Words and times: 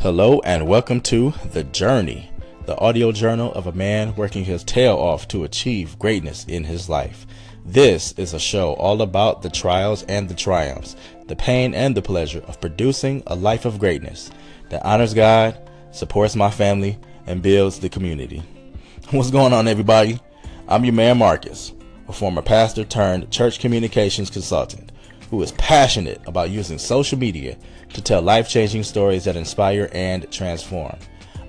Hello 0.00 0.40
and 0.44 0.68
welcome 0.68 1.00
to 1.00 1.34
The 1.50 1.64
Journey, 1.64 2.30
the 2.66 2.78
audio 2.78 3.10
journal 3.10 3.52
of 3.54 3.66
a 3.66 3.72
man 3.72 4.14
working 4.14 4.44
his 4.44 4.62
tail 4.62 4.94
off 4.96 5.26
to 5.26 5.42
achieve 5.42 5.98
greatness 5.98 6.44
in 6.44 6.62
his 6.62 6.88
life. 6.88 7.26
This 7.64 8.12
is 8.12 8.32
a 8.32 8.38
show 8.38 8.74
all 8.74 9.02
about 9.02 9.42
the 9.42 9.50
trials 9.50 10.04
and 10.04 10.28
the 10.28 10.36
triumphs, 10.36 10.94
the 11.26 11.34
pain 11.34 11.74
and 11.74 11.96
the 11.96 12.00
pleasure 12.00 12.44
of 12.46 12.60
producing 12.60 13.24
a 13.26 13.34
life 13.34 13.64
of 13.64 13.80
greatness 13.80 14.30
that 14.70 14.86
honors 14.86 15.14
God, 15.14 15.58
supports 15.90 16.36
my 16.36 16.48
family, 16.52 16.96
and 17.26 17.42
builds 17.42 17.80
the 17.80 17.88
community. 17.88 18.40
What's 19.10 19.32
going 19.32 19.52
on, 19.52 19.66
everybody? 19.66 20.20
I'm 20.68 20.84
your 20.84 20.94
man, 20.94 21.18
Marcus, 21.18 21.72
a 22.06 22.12
former 22.12 22.40
pastor 22.40 22.84
turned 22.84 23.32
church 23.32 23.58
communications 23.58 24.30
consultant 24.30 24.92
who 25.30 25.42
is 25.42 25.52
passionate 25.52 26.20
about 26.26 26.50
using 26.50 26.78
social 26.78 27.18
media 27.18 27.56
to 27.92 28.02
tell 28.02 28.22
life 28.22 28.48
changing 28.48 28.82
stories 28.82 29.24
that 29.24 29.36
inspire 29.36 29.88
and 29.92 30.30
transform. 30.30 30.96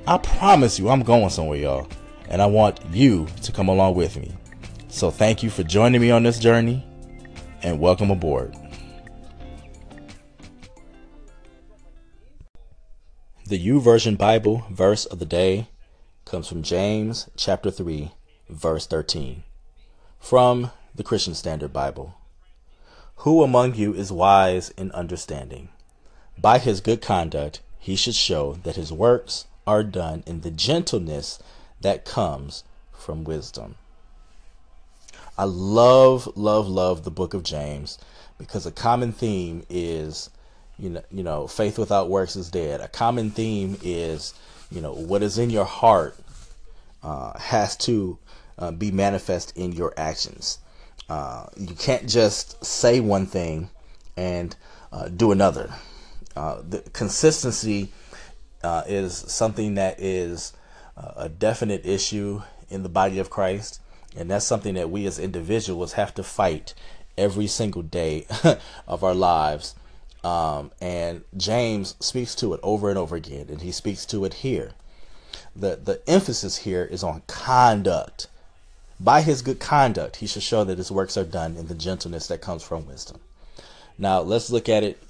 I 0.07 0.17
promise 0.17 0.79
you, 0.79 0.89
I'm 0.89 1.03
going 1.03 1.29
somewhere, 1.29 1.59
y'all, 1.59 1.87
and 2.29 2.41
I 2.41 2.45
want 2.45 2.79
you 2.91 3.27
to 3.43 3.51
come 3.51 3.69
along 3.69 3.95
with 3.95 4.17
me. 4.17 4.35
So, 4.87 5.11
thank 5.11 5.43
you 5.43 5.49
for 5.49 5.63
joining 5.63 6.01
me 6.01 6.11
on 6.11 6.23
this 6.23 6.39
journey 6.39 6.85
and 7.61 7.79
welcome 7.79 8.09
aboard. 8.11 8.55
The 13.45 13.67
YouVersion 13.67 14.17
Bible 14.17 14.65
verse 14.69 15.05
of 15.05 15.19
the 15.19 15.25
day 15.25 15.69
comes 16.25 16.47
from 16.47 16.61
James 16.61 17.29
chapter 17.35 17.71
3, 17.71 18.11
verse 18.47 18.85
13, 18.85 19.43
from 20.19 20.71
the 20.93 21.03
Christian 21.03 21.33
Standard 21.33 21.73
Bible. 21.73 22.13
Who 23.23 23.43
among 23.43 23.75
you 23.75 23.93
is 23.93 24.11
wise 24.11 24.69
in 24.71 24.91
understanding? 24.91 25.69
By 26.41 26.59
his 26.59 26.79
good 26.79 27.01
conduct, 27.01 27.59
he 27.79 27.95
should 27.95 28.15
show 28.15 28.53
that 28.63 28.75
his 28.75 28.93
works 28.93 29.45
are 29.67 29.83
done 29.83 30.23
in 30.25 30.41
the 30.41 30.51
gentleness 30.51 31.39
that 31.81 32.05
comes 32.05 32.63
from 32.93 33.23
wisdom. 33.23 33.75
I 35.37 35.43
love, 35.43 36.29
love, 36.35 36.67
love 36.67 37.03
the 37.03 37.11
book 37.11 37.33
of 37.33 37.43
James 37.43 37.97
because 38.37 38.65
a 38.65 38.71
common 38.71 39.11
theme 39.11 39.65
is, 39.69 40.29
you 40.77 40.89
know, 40.89 41.03
you 41.11 41.23
know, 41.23 41.47
faith 41.47 41.77
without 41.77 42.09
works 42.09 42.35
is 42.35 42.49
dead. 42.49 42.79
A 42.79 42.87
common 42.87 43.31
theme 43.31 43.77
is, 43.81 44.33
you 44.71 44.81
know, 44.81 44.93
what 44.93 45.23
is 45.23 45.37
in 45.37 45.49
your 45.49 45.65
heart 45.65 46.15
uh, 47.03 47.37
has 47.37 47.75
to 47.77 48.17
uh, 48.57 48.71
be 48.71 48.91
manifest 48.91 49.57
in 49.57 49.71
your 49.73 49.93
actions. 49.97 50.59
Uh, 51.09 51.47
you 51.57 51.75
can't 51.75 52.07
just 52.07 52.63
say 52.63 52.99
one 52.99 53.25
thing 53.25 53.69
and 54.15 54.55
uh, 54.91 55.09
do 55.09 55.31
another. 55.31 55.73
Uh, 56.39 56.61
the 56.69 56.79
consistency 56.93 57.91
uh, 58.63 58.81
is 58.87 59.13
something 59.13 59.75
that 59.75 59.99
is 59.99 60.53
uh, 60.95 61.11
a 61.17 61.27
definite 61.27 61.85
issue 61.85 62.41
in 62.69 62.81
the 62.81 62.87
body 62.87 63.19
of 63.19 63.29
Christ, 63.29 63.81
and 64.15 64.31
that's 64.31 64.45
something 64.45 64.75
that 64.75 64.89
we 64.89 65.05
as 65.05 65.19
individuals 65.19 65.93
have 65.93 66.13
to 66.13 66.23
fight 66.23 66.73
every 67.17 67.45
single 67.45 67.81
day 67.81 68.25
of 68.87 69.03
our 69.03 69.13
lives. 69.13 69.75
Um, 70.23 70.71
and 70.79 71.25
James 71.35 71.95
speaks 71.99 72.33
to 72.35 72.53
it 72.53 72.61
over 72.63 72.87
and 72.87 72.97
over 72.97 73.17
again, 73.17 73.47
and 73.49 73.59
he 73.59 73.73
speaks 73.73 74.05
to 74.05 74.23
it 74.23 74.35
here. 74.35 74.71
The 75.53 75.75
the 75.75 76.01
emphasis 76.07 76.59
here 76.59 76.85
is 76.85 77.03
on 77.03 77.21
conduct. 77.27 78.27
By 78.97 79.23
his 79.23 79.41
good 79.41 79.59
conduct, 79.59 80.17
he 80.17 80.27
should 80.27 80.43
show 80.43 80.63
that 80.63 80.77
his 80.77 80.89
works 80.89 81.17
are 81.17 81.25
done 81.25 81.57
in 81.57 81.67
the 81.67 81.75
gentleness 81.75 82.27
that 82.27 82.39
comes 82.39 82.63
from 82.63 82.87
wisdom. 82.87 83.19
Now 83.97 84.21
let's 84.21 84.49
look 84.49 84.69
at 84.69 84.83
it 84.85 85.03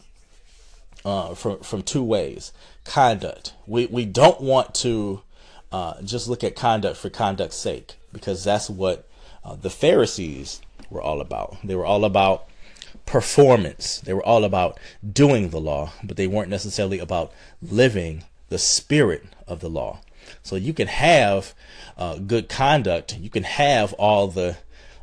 uh, 1.06 1.34
from 1.34 1.60
from 1.60 1.84
two 1.84 2.04
ways. 2.04 2.52
Conduct. 2.86 3.54
We 3.68 3.86
we 3.88 4.06
don't 4.06 4.42
want 4.42 4.74
to 4.76 5.22
uh, 5.72 6.02
just 6.02 6.28
look 6.28 6.44
at 6.44 6.56
conduct 6.56 6.98
for 6.98 7.10
conduct's 7.10 7.56
sake 7.56 7.96
because 8.12 8.44
that's 8.44 8.70
what 8.70 9.08
uh, 9.44 9.56
the 9.56 9.70
Pharisees 9.70 10.62
were 10.90 11.02
all 11.02 11.22
about. 11.22 11.58
They 11.64 11.76
were 11.76 11.86
all 11.86 12.06
about 12.06 12.48
performance. 13.06 14.00
They 14.00 14.14
were 14.14 14.26
all 14.26 14.44
about 14.44 14.80
doing 15.08 15.50
the 15.50 15.60
law, 15.60 15.94
but 16.04 16.18
they 16.18 16.28
weren't 16.28 16.50
necessarily 16.50 17.00
about 17.00 17.32
living 17.62 18.24
the 18.50 18.58
spirit 18.58 19.26
of 19.48 19.60
the 19.60 19.70
law. 19.70 20.00
So 20.44 20.56
you 20.56 20.74
can 20.74 20.88
have 20.88 21.54
uh, 21.98 22.18
good 22.18 22.50
conduct. 22.50 23.18
You 23.18 23.30
can 23.30 23.44
have 23.44 23.94
all 23.94 24.28
the 24.28 24.58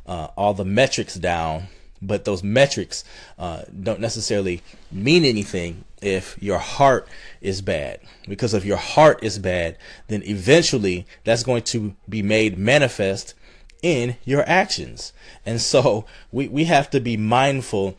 uh, 0.05 0.27
all 0.37 0.53
the 0.53 0.65
metrics 0.65 1.15
down 1.15 1.67
but 2.01 2.25
those 2.25 2.43
metrics 2.43 3.03
uh, 3.37 3.63
don't 3.81 3.99
necessarily 3.99 4.61
mean 4.91 5.25
anything 5.25 5.83
if 6.01 6.41
your 6.41 6.57
heart 6.57 7.07
is 7.41 7.61
bad. 7.61 7.99
Because 8.27 8.53
if 8.53 8.65
your 8.65 8.77
heart 8.77 9.23
is 9.23 9.39
bad, 9.39 9.77
then 10.07 10.23
eventually 10.23 11.05
that's 11.23 11.43
going 11.43 11.63
to 11.63 11.95
be 12.07 12.21
made 12.21 12.57
manifest 12.57 13.33
in 13.81 14.17
your 14.25 14.43
actions. 14.47 15.13
And 15.45 15.61
so 15.61 16.05
we, 16.31 16.47
we 16.47 16.65
have 16.65 16.89
to 16.91 16.99
be 16.99 17.17
mindful 17.17 17.97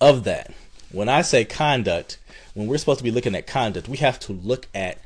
of 0.00 0.24
that. 0.24 0.52
When 0.92 1.08
I 1.08 1.22
say 1.22 1.44
conduct, 1.44 2.18
when 2.54 2.66
we're 2.66 2.78
supposed 2.78 2.98
to 2.98 3.04
be 3.04 3.10
looking 3.10 3.34
at 3.34 3.46
conduct, 3.46 3.88
we 3.88 3.98
have 3.98 4.18
to 4.20 4.32
look 4.32 4.66
at 4.74 4.98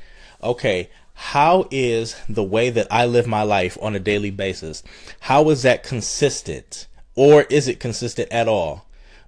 okay, 0.43 0.89
how 1.13 1.67
is 1.71 2.15
the 2.27 2.43
way 2.43 2.69
that 2.69 2.87
I 2.91 3.05
live 3.05 3.25
my 3.25 3.41
life 3.41 3.77
on 3.81 3.95
a 3.95 3.99
daily 3.99 4.31
basis? 4.31 4.83
How 5.21 5.49
is 5.49 5.63
that 5.63 5.81
consistent? 5.81 6.87
or 7.15 7.43
is 7.43 7.67
it 7.67 7.79
consistent 7.79 8.31
at 8.31 8.47
all? 8.47 8.85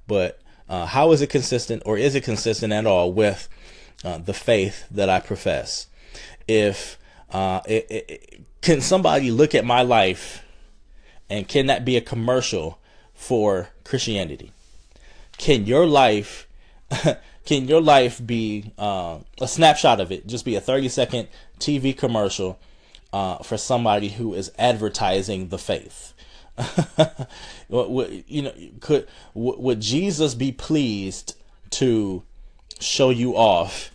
But 0.08 0.40
uh, 0.70 0.86
how 0.86 1.12
is 1.12 1.22
it 1.22 1.30
consistent, 1.30 1.84
or 1.86 1.98
is 1.98 2.16
it 2.16 2.24
consistent 2.24 2.74
at 2.74 2.86
all 2.86 3.12
with 3.12 3.48
uh, 4.04 4.18
the 4.18 4.34
faith 4.34 4.86
that 4.92 5.10
I 5.10 5.20
profess? 5.20 5.88
If 6.48 6.98
uh, 7.32 7.62
it, 7.68 7.88
it, 7.90 8.42
can 8.62 8.82
somebody 8.82 9.32
look 9.32 9.56
at 9.56 9.66
my 9.66 9.82
life, 9.82 10.44
and 11.30 11.48
can 11.48 11.68
that 11.68 11.86
be 11.86 11.98
a 11.98 12.02
commercial 12.02 12.80
for 13.14 13.70
Christianity? 13.84 14.52
Can 15.38 15.66
your 15.66 15.86
life, 15.86 16.48
can 17.46 17.68
your 17.68 17.82
life 17.82 18.26
be 18.26 18.74
uh, 18.78 19.20
a 19.40 19.48
snapshot 19.48 20.00
of 20.00 20.12
it? 20.12 20.28
Just 20.28 20.46
be 20.46 20.56
a 20.56 20.62
thirty 20.62 20.90
second 20.90 21.28
TV 21.60 21.98
commercial 21.98 22.60
uh, 23.14 23.38
for 23.38 23.58
somebody 23.58 24.10
who 24.10 24.34
is 24.34 24.52
advertising 24.58 25.50
the 25.50 25.58
faith. 25.58 26.14
you 27.70 28.42
know, 28.42 28.54
could 28.80 29.08
would 29.34 29.80
Jesus 29.80 30.34
be 30.34 30.52
pleased 30.52 31.36
to 31.72 32.24
show 32.80 33.10
you 33.10 33.36
off 33.36 33.92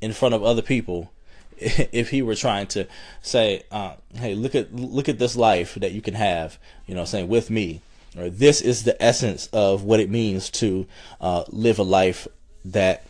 in 0.00 0.12
front 0.12 0.34
of 0.34 0.42
other 0.42 0.62
people 0.62 1.12
if 1.56 2.10
he 2.10 2.22
were 2.22 2.34
trying 2.34 2.66
to 2.68 2.86
say, 3.22 3.62
uh, 3.70 3.94
"Hey, 4.14 4.34
look 4.34 4.54
at 4.54 4.74
look 4.74 5.08
at 5.08 5.18
this 5.18 5.36
life 5.36 5.74
that 5.76 5.92
you 5.92 6.02
can 6.02 6.14
have," 6.14 6.58
you 6.86 6.94
know, 6.94 7.04
saying 7.04 7.28
with 7.28 7.50
me, 7.50 7.80
or 8.16 8.30
this 8.30 8.60
is 8.60 8.84
the 8.84 9.00
essence 9.02 9.46
of 9.52 9.82
what 9.82 10.00
it 10.00 10.10
means 10.10 10.50
to 10.50 10.86
uh, 11.20 11.44
live 11.48 11.78
a 11.78 11.82
life 11.82 12.26
that 12.64 13.04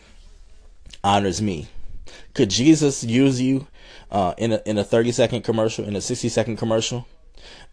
honors 1.03 1.41
me. 1.41 1.67
Could 2.33 2.49
Jesus 2.49 3.03
use 3.03 3.41
you 3.41 3.67
uh, 4.11 4.33
in 4.37 4.53
a 4.53 4.61
in 4.65 4.77
a 4.77 4.83
thirty 4.83 5.11
second 5.11 5.43
commercial, 5.43 5.85
in 5.85 5.95
a 5.95 6.01
sixty 6.01 6.29
second 6.29 6.57
commercial? 6.57 7.07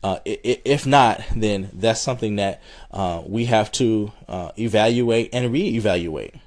Uh, 0.02 0.18
if 0.24 0.84
not, 0.84 1.22
then 1.36 1.70
that's 1.72 2.00
something 2.00 2.36
that 2.36 2.60
uh, 2.90 3.22
we 3.24 3.44
have 3.44 3.70
to 3.70 4.12
uh, 4.28 4.50
evaluate 4.58 5.30
and 5.32 5.54
reevaluate. 5.54 6.40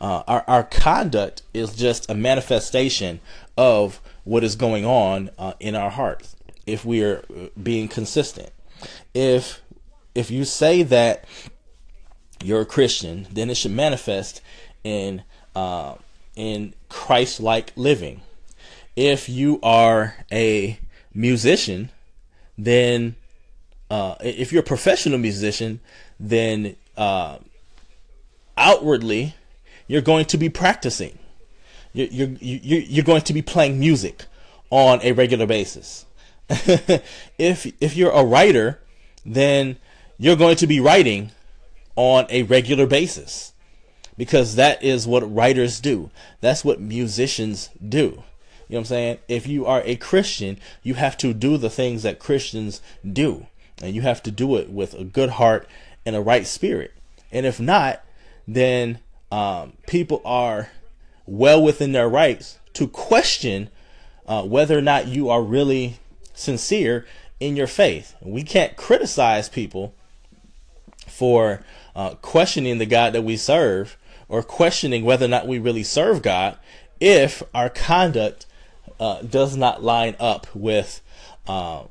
Uh, 0.00 0.22
our, 0.28 0.44
our 0.46 0.62
conduct 0.62 1.42
is 1.52 1.74
just 1.74 2.08
a 2.10 2.14
manifestation 2.14 3.20
of 3.56 4.00
what 4.24 4.44
is 4.44 4.54
going 4.54 4.84
on 4.84 5.30
uh, 5.36 5.52
in 5.58 5.74
our 5.74 5.90
hearts 5.90 6.36
if 6.64 6.84
we 6.84 7.02
are 7.02 7.24
uh, 7.36 7.46
being 7.60 7.88
consistent. 7.88 8.50
If 9.14 9.60
if 10.14 10.30
you 10.30 10.44
say 10.44 10.82
that 10.84 11.24
you're 12.42 12.60
a 12.60 12.66
Christian, 12.66 13.26
then 13.32 13.50
it 13.50 13.56
should 13.56 13.72
manifest 13.72 14.40
in 14.84 15.22
in 16.36 16.74
Christ-like 16.88 17.72
living. 17.76 18.22
If 18.94 19.28
you 19.28 19.58
are 19.62 20.16
a 20.30 20.78
musician, 21.14 21.90
then 22.64 23.16
uh, 23.90 24.14
if 24.20 24.52
you're 24.52 24.62
a 24.62 24.64
professional 24.64 25.18
musician, 25.18 25.80
then 26.18 26.76
uh, 26.96 27.38
outwardly 28.56 29.34
you're 29.86 30.02
going 30.02 30.24
to 30.26 30.38
be 30.38 30.48
practicing. 30.48 31.18
You're, 31.92 32.28
you're, 32.40 32.80
you're 32.80 33.04
going 33.04 33.22
to 33.22 33.32
be 33.34 33.42
playing 33.42 33.78
music 33.78 34.24
on 34.70 35.00
a 35.02 35.12
regular 35.12 35.46
basis. 35.46 36.06
if 36.48 37.66
if 37.80 37.96
you're 37.96 38.10
a 38.10 38.24
writer, 38.24 38.80
then 39.24 39.76
you're 40.18 40.36
going 40.36 40.56
to 40.56 40.66
be 40.66 40.80
writing 40.80 41.30
on 41.96 42.26
a 42.30 42.42
regular 42.44 42.86
basis 42.86 43.52
because 44.16 44.56
that 44.56 44.82
is 44.82 45.06
what 45.06 45.34
writers 45.34 45.80
do. 45.80 46.10
That's 46.40 46.64
what 46.64 46.80
musicians 46.80 47.70
do. 47.86 48.22
You 48.72 48.76
know 48.76 48.80
what 48.80 48.84
I'm 48.84 48.86
saying? 48.86 49.18
If 49.28 49.46
you 49.46 49.66
are 49.66 49.82
a 49.84 49.96
Christian, 49.96 50.58
you 50.82 50.94
have 50.94 51.18
to 51.18 51.34
do 51.34 51.58
the 51.58 51.68
things 51.68 52.04
that 52.04 52.18
Christians 52.18 52.80
do. 53.06 53.46
And 53.82 53.94
you 53.94 54.00
have 54.00 54.22
to 54.22 54.30
do 54.30 54.56
it 54.56 54.70
with 54.70 54.94
a 54.94 55.04
good 55.04 55.28
heart 55.28 55.68
and 56.06 56.16
a 56.16 56.22
right 56.22 56.46
spirit. 56.46 56.94
And 57.30 57.44
if 57.44 57.60
not, 57.60 58.02
then 58.48 59.00
um, 59.30 59.74
people 59.86 60.22
are 60.24 60.70
well 61.26 61.62
within 61.62 61.92
their 61.92 62.08
rights 62.08 62.60
to 62.72 62.88
question 62.88 63.68
uh, 64.26 64.42
whether 64.44 64.78
or 64.78 64.80
not 64.80 65.06
you 65.06 65.28
are 65.28 65.42
really 65.42 65.98
sincere 66.32 67.04
in 67.40 67.56
your 67.56 67.66
faith. 67.66 68.16
We 68.22 68.42
can't 68.42 68.74
criticize 68.78 69.50
people 69.50 69.92
for 71.06 71.62
uh, 71.94 72.14
questioning 72.22 72.78
the 72.78 72.86
God 72.86 73.12
that 73.12 73.20
we 73.20 73.36
serve 73.36 73.98
or 74.30 74.42
questioning 74.42 75.04
whether 75.04 75.26
or 75.26 75.28
not 75.28 75.46
we 75.46 75.58
really 75.58 75.82
serve 75.82 76.22
God 76.22 76.56
if 77.00 77.42
our 77.52 77.68
conduct 77.68 78.46
uh, 79.02 79.20
does 79.22 79.56
not 79.56 79.82
line 79.82 80.14
up 80.20 80.46
with 80.54 81.00
uh, 81.48 81.82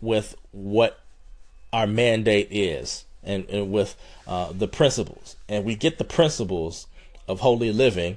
with 0.00 0.34
what 0.50 0.98
our 1.74 1.86
mandate 1.86 2.48
is 2.50 3.04
and, 3.22 3.44
and 3.50 3.70
with 3.70 3.94
uh, 4.26 4.50
the 4.50 4.66
principles. 4.66 5.36
And 5.46 5.66
we 5.66 5.74
get 5.74 5.98
the 5.98 6.04
principles 6.04 6.86
of 7.28 7.40
holy 7.40 7.70
living 7.70 8.16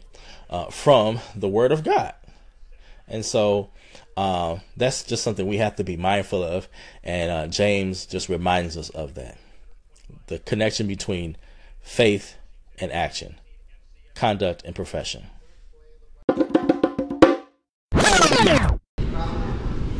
uh, 0.49 0.67
from 0.67 1.19
the 1.35 1.49
Word 1.49 1.73
of 1.73 1.83
God. 1.83 2.13
And 3.05 3.25
so 3.25 3.69
uh, 4.15 4.59
that's 4.77 5.03
just 5.03 5.25
something 5.25 5.45
we 5.45 5.57
have 5.57 5.75
to 5.75 5.83
be 5.83 5.97
mindful 5.97 6.41
of. 6.41 6.69
And 7.03 7.29
uh, 7.29 7.47
James 7.47 8.05
just 8.05 8.29
reminds 8.29 8.77
us 8.77 8.87
of 8.91 9.15
that 9.15 9.37
the 10.27 10.39
connection 10.39 10.87
between 10.87 11.35
faith 11.81 12.35
and 12.79 12.93
action, 12.93 13.35
conduct 14.15 14.63
and 14.63 14.73
profession. 14.73 15.25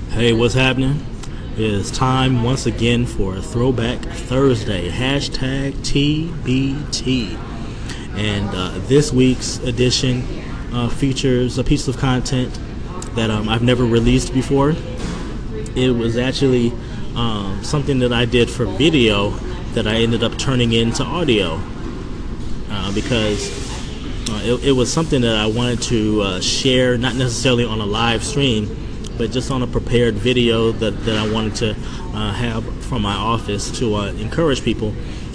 Hey, 0.10 0.34
what's 0.34 0.54
happening? 0.54 1.00
It's 1.56 1.90
time 1.90 2.44
once 2.44 2.66
again 2.66 3.06
for 3.06 3.40
Throwback 3.40 4.00
Thursday. 4.00 4.90
Hashtag 4.90 5.72
TBT. 5.76 7.38
And 8.18 8.50
uh, 8.50 8.80
this 8.88 9.14
week's 9.14 9.60
edition 9.60 10.24
uh, 10.74 10.90
features 10.90 11.58
a 11.58 11.64
piece 11.64 11.88
of 11.88 11.98
content 11.98 12.54
that 13.16 13.30
um, 13.30 13.48
I've 13.48 13.64
never 13.64 13.86
released 13.86 14.34
before. 14.34 14.76
It 15.78 15.96
was 15.96 16.18
actually 16.18 16.74
um, 17.16 17.64
something 17.64 18.00
that 18.00 18.12
I 18.12 18.26
did 18.26 18.50
for 18.50 18.66
video 18.66 19.30
that 19.74 19.88
I 19.88 20.02
ended 20.02 20.22
up 20.22 20.38
turning 20.38 20.74
into 20.74 21.04
audio 21.04 21.62
uh, 22.70 22.94
because 22.94 23.67
uh, 24.30 24.42
it, 24.44 24.66
it, 24.66 24.72
was 24.74 24.92
something 24.92 25.22
that 25.22 25.38
I 25.38 25.46
wanted 25.46 25.82
to 25.84 26.22
uh, 26.22 26.42
share, 26.42 26.98
not 26.98 27.16
necessarily 27.16 27.64
on 27.64 27.80
a 27.80 27.86
live 27.86 28.24
stream, 28.24 28.68
but 29.18 29.32
just 29.32 29.52
on 29.52 29.62
a 29.62 29.68
prepared 29.68 30.16
video 30.16 30.72
that, 30.74 30.92
that 31.06 31.16
I 31.16 31.32
wanted 31.32 31.56
to 31.58 31.70
uh, 31.72 32.34
have 32.34 32.86
from 32.86 33.04
my 33.04 33.14
office 33.14 33.72
to 33.80 33.96
uh, 33.96 34.08
encourage 34.14 34.64
people. 34.64 34.94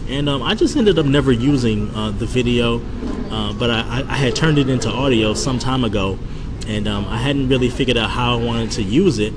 And 0.09 0.29
um, 0.29 0.43
I 0.43 0.55
just 0.55 0.77
ended 0.77 0.99
up 0.99 1.07
never 1.07 1.33
using 1.33 1.95
uh, 1.95 2.11
the 2.11 2.27
video, 2.27 2.83
uh, 3.31 3.55
but 3.55 3.71
I, 3.71 4.05
I, 4.09 4.17
had 4.17 4.37
turned 4.37 4.59
it 4.59 4.69
into 4.69 4.91
audio 4.91 5.33
some 5.33 5.59
time 5.59 5.85
ago, 5.85 6.19
and 6.67 6.87
um, 6.87 7.07
I 7.07 7.17
hadn't 7.17 7.49
really 7.49 7.71
figured 7.71 7.97
out 7.97 8.11
how 8.11 8.39
I 8.39 8.45
wanted 8.45 8.73
to 8.73 8.83
use 8.83 9.19
it 9.19 9.33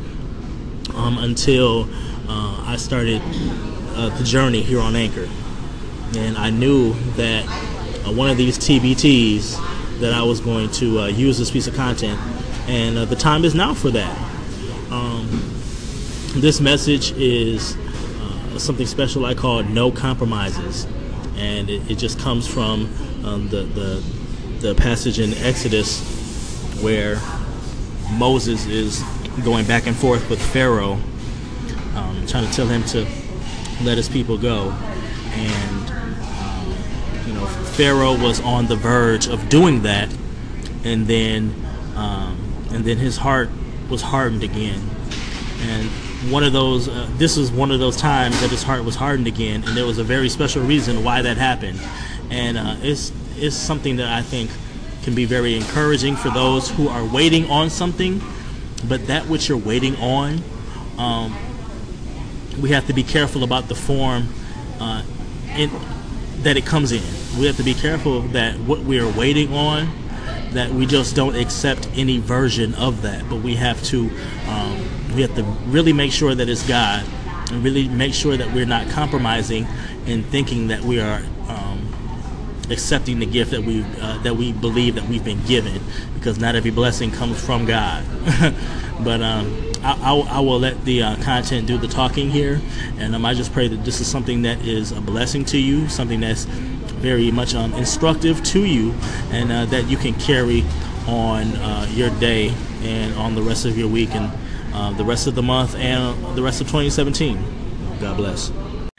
um, 0.95 1.17
until 1.17 1.87
I 2.27 2.77
started 2.77 3.21
the 3.21 4.23
journey 4.25 4.61
here 4.61 4.81
on 4.81 4.97
Anchor. 4.97 5.29
And 6.17 6.37
I 6.37 6.49
knew 6.49 6.93
that 7.15 7.45
one 8.13 8.29
of 8.29 8.37
these 8.37 8.57
TBTs 8.57 9.99
that 9.99 10.13
I 10.13 10.21
was 10.21 10.39
going 10.39 10.69
to 10.71 11.09
use 11.09 11.37
this 11.37 11.51
piece 11.51 11.67
of 11.67 11.75
content, 11.75 12.19
and 12.67 12.97
the 12.97 13.15
time 13.15 13.45
is 13.45 13.55
now 13.55 13.73
for 13.73 13.89
that. 13.91 14.17
Um, 14.91 15.27
this 16.35 16.59
message 16.59 17.11
is 17.13 17.75
uh, 17.77 18.59
something 18.59 18.85
special 18.85 19.25
I 19.25 19.33
call 19.33 19.63
No 19.63 19.91
Compromises, 19.91 20.85
and 21.37 21.69
it, 21.69 21.89
it 21.89 21.97
just 21.97 22.19
comes 22.19 22.47
from 22.47 22.89
um, 23.25 23.47
the, 23.49 23.63
the, 23.63 24.03
the 24.59 24.75
passage 24.75 25.19
in 25.19 25.33
Exodus 25.35 26.01
where 26.81 27.19
Moses 28.17 28.65
is 28.67 29.01
going 29.43 29.65
back 29.65 29.87
and 29.87 29.95
forth 29.95 30.29
with 30.29 30.41
Pharaoh, 30.51 30.99
um, 31.95 32.25
trying 32.27 32.45
to 32.45 32.53
tell 32.53 32.67
him 32.67 32.83
to 32.85 33.07
let 33.83 33.97
his 33.97 34.09
people 34.09 34.37
go, 34.37 34.71
and 35.31 35.74
Pharaoh 37.75 38.17
was 38.17 38.39
on 38.39 38.67
the 38.67 38.75
verge 38.75 39.27
of 39.27 39.49
doing 39.49 39.81
that, 39.81 40.09
and 40.83 41.07
then 41.07 41.53
um, 41.95 42.37
and 42.71 42.85
then 42.85 42.97
his 42.97 43.17
heart 43.17 43.49
was 43.89 44.01
hardened 44.01 44.43
again. 44.43 44.81
And 45.61 45.89
one 46.31 46.43
of 46.43 46.53
those, 46.53 46.87
uh, 46.87 47.09
this 47.17 47.37
was 47.37 47.51
one 47.51 47.71
of 47.71 47.79
those 47.79 47.97
times 47.97 48.39
that 48.41 48.49
his 48.49 48.63
heart 48.63 48.83
was 48.83 48.95
hardened 48.95 49.27
again, 49.27 49.63
and 49.65 49.75
there 49.75 49.85
was 49.85 49.97
a 49.97 50.03
very 50.03 50.29
special 50.29 50.63
reason 50.63 51.03
why 51.03 51.21
that 51.21 51.37
happened. 51.37 51.79
And 52.29 52.57
uh, 52.57 52.75
it's, 52.81 53.11
it's 53.35 53.55
something 53.55 53.97
that 53.97 54.11
I 54.11 54.21
think 54.21 54.49
can 55.03 55.13
be 55.13 55.25
very 55.25 55.55
encouraging 55.55 56.15
for 56.15 56.29
those 56.29 56.69
who 56.71 56.87
are 56.87 57.05
waiting 57.05 57.49
on 57.49 57.69
something, 57.69 58.21
but 58.87 59.07
that 59.07 59.27
which 59.27 59.49
you're 59.49 59.57
waiting 59.57 59.95
on, 59.97 60.41
um, 60.97 61.35
we 62.61 62.69
have 62.69 62.87
to 62.87 62.93
be 62.93 63.03
careful 63.03 63.43
about 63.43 63.67
the 63.67 63.75
form 63.75 64.27
uh, 64.79 65.03
in, 65.55 65.69
that 66.41 66.57
it 66.57 66.65
comes 66.65 66.91
in. 66.91 67.03
We 67.37 67.47
have 67.47 67.57
to 67.57 67.63
be 67.63 67.73
careful 67.73 68.21
that 68.29 68.57
what 68.59 68.79
we 68.79 68.99
are 68.99 69.11
waiting 69.17 69.53
on 69.53 69.91
that 70.55 70.71
we 70.71 70.85
just 70.85 71.15
don't 71.15 71.35
accept 71.35 71.87
any 71.95 72.17
version 72.17 72.73
of 72.75 73.01
that, 73.01 73.29
but 73.29 73.37
we 73.41 73.55
have 73.55 73.81
to 73.83 74.09
um, 74.47 75.13
we 75.15 75.21
have 75.21 75.35
to 75.35 75.43
really 75.67 75.93
make 75.93 76.11
sure 76.11 76.33
that 76.33 76.49
it's 76.49 76.67
God, 76.67 77.05
and 77.51 77.63
really 77.63 77.87
make 77.87 78.13
sure 78.13 78.35
that 78.37 78.53
we're 78.53 78.65
not 78.65 78.89
compromising 78.89 79.67
in 80.05 80.23
thinking 80.23 80.67
that 80.69 80.81
we 80.81 80.99
are 80.99 81.21
um, 81.47 81.93
accepting 82.69 83.19
the 83.19 83.25
gift 83.25 83.51
that 83.51 83.63
we 83.63 83.83
uh, 84.01 84.17
that 84.23 84.35
we 84.35 84.53
believe 84.53 84.95
that 84.95 85.07
we've 85.07 85.25
been 85.25 85.43
given, 85.45 85.81
because 86.13 86.39
not 86.39 86.55
every 86.55 86.71
blessing 86.71 87.11
comes 87.11 87.39
from 87.43 87.65
God. 87.65 88.05
but 89.03 89.21
um, 89.21 89.71
I, 89.83 89.99
I, 90.01 90.37
I, 90.37 90.39
will 90.39 90.59
let 90.59 90.83
the 90.85 91.03
uh, 91.03 91.15
content 91.21 91.67
do 91.67 91.77
the 91.77 91.87
talking 91.87 92.31
here, 92.31 92.61
and 92.97 93.13
um, 93.13 93.25
I 93.25 93.33
just 93.33 93.51
pray 93.51 93.67
that 93.67 93.83
this 93.83 93.99
is 93.99 94.07
something 94.07 94.43
that 94.43 94.59
is 94.65 94.93
a 94.93 95.01
blessing 95.01 95.43
to 95.45 95.57
you, 95.57 95.89
something 95.89 96.21
that's 96.21 96.47
very 97.05 97.29
much 97.29 97.53
um, 97.53 97.71
instructive 97.75 98.43
to 98.43 98.65
you 98.65 98.91
and 99.29 99.51
uh, 99.51 99.63
that 99.65 99.87
you 99.87 99.95
can 99.95 100.11
carry 100.15 100.63
on 101.07 101.43
uh, 101.57 101.87
your 101.91 102.09
day 102.19 102.51
and 102.81 103.13
on 103.13 103.35
the 103.35 103.41
rest 103.43 103.63
of 103.63 103.77
your 103.77 103.87
week 103.87 104.09
and 104.15 104.33
uh, 104.73 104.91
the 104.93 105.05
rest 105.05 105.27
of 105.27 105.35
the 105.35 105.43
month 105.43 105.75
and 105.75 106.35
the 106.35 106.41
rest 106.41 106.61
of 106.61 106.67
2017. 106.67 107.37
God 107.99 108.17
bless. 108.17 108.51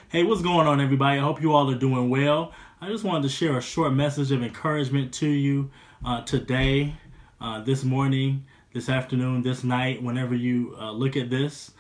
Hey, 0.08 0.22
what's 0.22 0.40
going 0.40 0.68
on, 0.68 0.80
everybody? 0.80 1.18
I 1.18 1.20
hope 1.20 1.42
you 1.42 1.52
all 1.52 1.68
are 1.68 1.76
doing 1.76 2.08
well. 2.08 2.52
I 2.80 2.86
just 2.86 3.02
wanted 3.02 3.24
to 3.24 3.28
share 3.28 3.58
a 3.58 3.60
short 3.60 3.92
message 3.92 4.30
of 4.30 4.40
encouragement 4.40 5.12
to 5.14 5.28
you 5.28 5.68
uh, 6.04 6.22
today, 6.22 6.94
uh, 7.40 7.62
this 7.62 7.82
morning, 7.82 8.46
this 8.72 8.88
afternoon, 8.88 9.42
this 9.42 9.64
night, 9.64 10.00
whenever 10.00 10.36
you 10.36 10.76
uh, 10.78 10.92
look 10.92 11.16
at 11.16 11.28
this. 11.28 11.72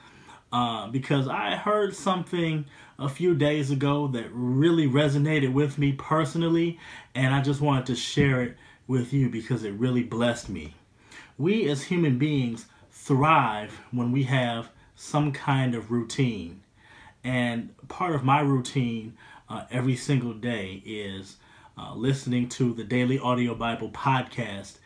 because 0.90 1.28
I 1.28 1.54
heard 1.54 1.94
something 1.94 2.64
a 2.98 3.08
few 3.08 3.34
days 3.34 3.70
ago 3.70 4.06
that 4.08 4.26
really 4.32 4.88
resonated 4.88 5.52
with 5.52 5.78
me 5.78 5.92
personally, 5.92 6.78
and 7.14 7.34
I 7.34 7.42
just 7.42 7.60
wanted 7.60 7.86
to 7.86 7.96
share 7.96 8.42
it 8.42 8.56
with 8.86 9.12
you 9.12 9.28
because 9.28 9.64
it 9.64 9.72
really 9.72 10.02
blessed 10.02 10.48
me. 10.48 10.74
We 11.36 11.68
as 11.68 11.84
human 11.84 12.18
beings 12.18 12.66
thrive 12.90 13.80
when 13.90 14.12
we 14.12 14.24
have 14.24 14.70
some 14.94 15.32
kind 15.32 15.74
of 15.74 15.90
routine. 15.90 16.62
And 17.22 17.74
part 17.88 18.14
of 18.14 18.24
my 18.24 18.40
routine 18.40 19.16
uh, 19.48 19.64
every 19.70 19.96
single 19.96 20.32
day 20.32 20.82
is 20.86 21.36
uh, 21.76 21.94
listening 21.94 22.48
to 22.48 22.72
the 22.72 22.84
Daily 22.84 23.18
Audio 23.18 23.54
Bible 23.54 23.90
podcast 23.90 24.78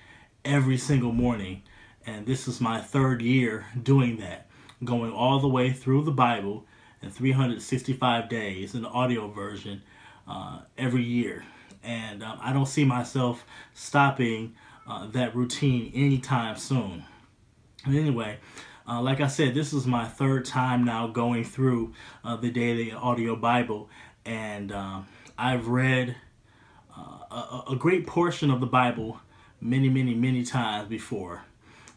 every 0.44 0.76
single 0.76 1.12
morning. 1.12 1.62
And 2.04 2.26
this 2.26 2.48
is 2.48 2.60
my 2.60 2.80
third 2.80 3.22
year 3.22 3.66
doing 3.80 4.16
that, 4.16 4.48
going 4.82 5.12
all 5.12 5.38
the 5.38 5.48
way 5.48 5.70
through 5.70 6.04
the 6.04 6.10
Bible 6.10 6.66
and 7.02 7.12
365 7.12 8.28
days, 8.28 8.74
in 8.74 8.84
an 8.84 8.90
audio 8.90 9.28
version 9.28 9.82
uh, 10.28 10.60
every 10.76 11.02
year. 11.02 11.44
And 11.82 12.22
um, 12.22 12.38
I 12.40 12.52
don't 12.52 12.66
see 12.66 12.84
myself 12.84 13.44
stopping 13.72 14.54
uh, 14.86 15.06
that 15.08 15.34
routine 15.34 15.92
anytime 15.94 16.56
soon. 16.56 17.04
And 17.84 17.96
anyway, 17.96 18.38
uh, 18.86 19.00
like 19.00 19.20
I 19.20 19.28
said, 19.28 19.54
this 19.54 19.72
is 19.72 19.86
my 19.86 20.06
third 20.06 20.44
time 20.44 20.84
now 20.84 21.06
going 21.06 21.44
through 21.44 21.94
uh, 22.24 22.36
the 22.36 22.50
daily 22.50 22.92
audio 22.92 23.36
Bible, 23.36 23.88
and 24.24 24.72
um, 24.72 25.06
I've 25.38 25.68
read 25.68 26.16
uh, 26.96 27.00
a, 27.30 27.72
a 27.72 27.76
great 27.76 28.06
portion 28.06 28.50
of 28.50 28.60
the 28.60 28.66
Bible 28.66 29.20
many, 29.60 29.88
many, 29.88 30.14
many 30.14 30.42
times 30.42 30.88
before. 30.88 31.42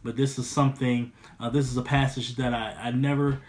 But 0.03 0.17
this 0.17 0.38
is 0.38 0.50
something, 0.50 1.12
uh, 1.39 1.50
this 1.50 1.69
is 1.69 1.77
a 1.77 1.81
passage 1.81 2.36
that 2.36 2.53
I, 2.53 2.75
I 2.79 2.91
never 2.91 3.41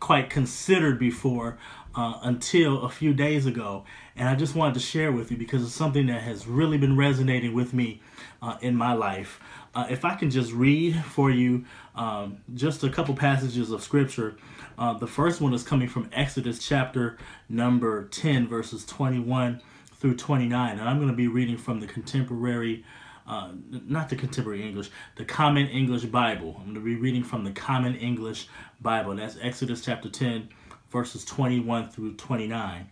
quite 0.00 0.30
considered 0.30 0.98
before 0.98 1.58
uh, 1.94 2.18
until 2.22 2.82
a 2.82 2.88
few 2.88 3.12
days 3.12 3.46
ago. 3.46 3.84
And 4.16 4.28
I 4.28 4.34
just 4.34 4.54
wanted 4.54 4.74
to 4.74 4.80
share 4.80 5.12
with 5.12 5.30
you 5.30 5.36
because 5.36 5.62
it's 5.62 5.74
something 5.74 6.06
that 6.06 6.22
has 6.22 6.46
really 6.46 6.78
been 6.78 6.96
resonating 6.96 7.54
with 7.54 7.72
me 7.72 8.00
uh, 8.42 8.56
in 8.60 8.74
my 8.74 8.92
life. 8.92 9.40
Uh, 9.74 9.86
if 9.88 10.04
I 10.04 10.16
can 10.16 10.30
just 10.30 10.52
read 10.52 10.96
for 11.04 11.30
you 11.30 11.64
um, 11.94 12.38
just 12.54 12.82
a 12.82 12.88
couple 12.88 13.14
passages 13.14 13.70
of 13.70 13.82
scripture. 13.82 14.36
Uh, 14.78 14.94
the 14.94 15.06
first 15.06 15.40
one 15.40 15.52
is 15.52 15.62
coming 15.62 15.88
from 15.88 16.08
Exodus 16.12 16.58
chapter 16.58 17.18
number 17.48 18.06
10, 18.08 18.48
verses 18.48 18.86
21 18.86 19.60
through 19.94 20.16
29. 20.16 20.78
And 20.78 20.88
I'm 20.88 20.96
going 20.96 21.10
to 21.10 21.16
be 21.16 21.28
reading 21.28 21.58
from 21.58 21.80
the 21.80 21.86
contemporary 21.86 22.84
uh, 23.30 23.52
not 23.70 24.08
the 24.08 24.16
contemporary 24.16 24.66
English, 24.66 24.90
the 25.14 25.24
Common 25.24 25.68
English 25.68 26.04
Bible. 26.06 26.56
I'm 26.58 26.64
going 26.64 26.74
to 26.74 26.80
be 26.80 26.96
reading 26.96 27.22
from 27.22 27.44
the 27.44 27.52
Common 27.52 27.94
English 27.94 28.48
Bible. 28.80 29.14
That's 29.14 29.38
Exodus 29.40 29.82
chapter 29.84 30.08
10, 30.08 30.48
verses 30.90 31.24
21 31.24 31.90
through 31.90 32.14
29. 32.14 32.90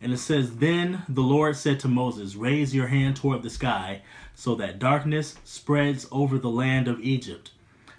And 0.00 0.12
it 0.12 0.18
says, 0.18 0.56
Then 0.56 1.04
the 1.08 1.22
Lord 1.22 1.54
said 1.54 1.78
to 1.80 1.88
Moses, 1.88 2.34
Raise 2.34 2.74
your 2.74 2.88
hand 2.88 3.14
toward 3.14 3.44
the 3.44 3.50
sky, 3.50 4.02
so 4.34 4.56
that 4.56 4.80
darkness 4.80 5.36
spreads 5.44 6.08
over 6.10 6.36
the 6.36 6.50
land 6.50 6.88
of 6.88 7.00
Egypt, 7.00 7.52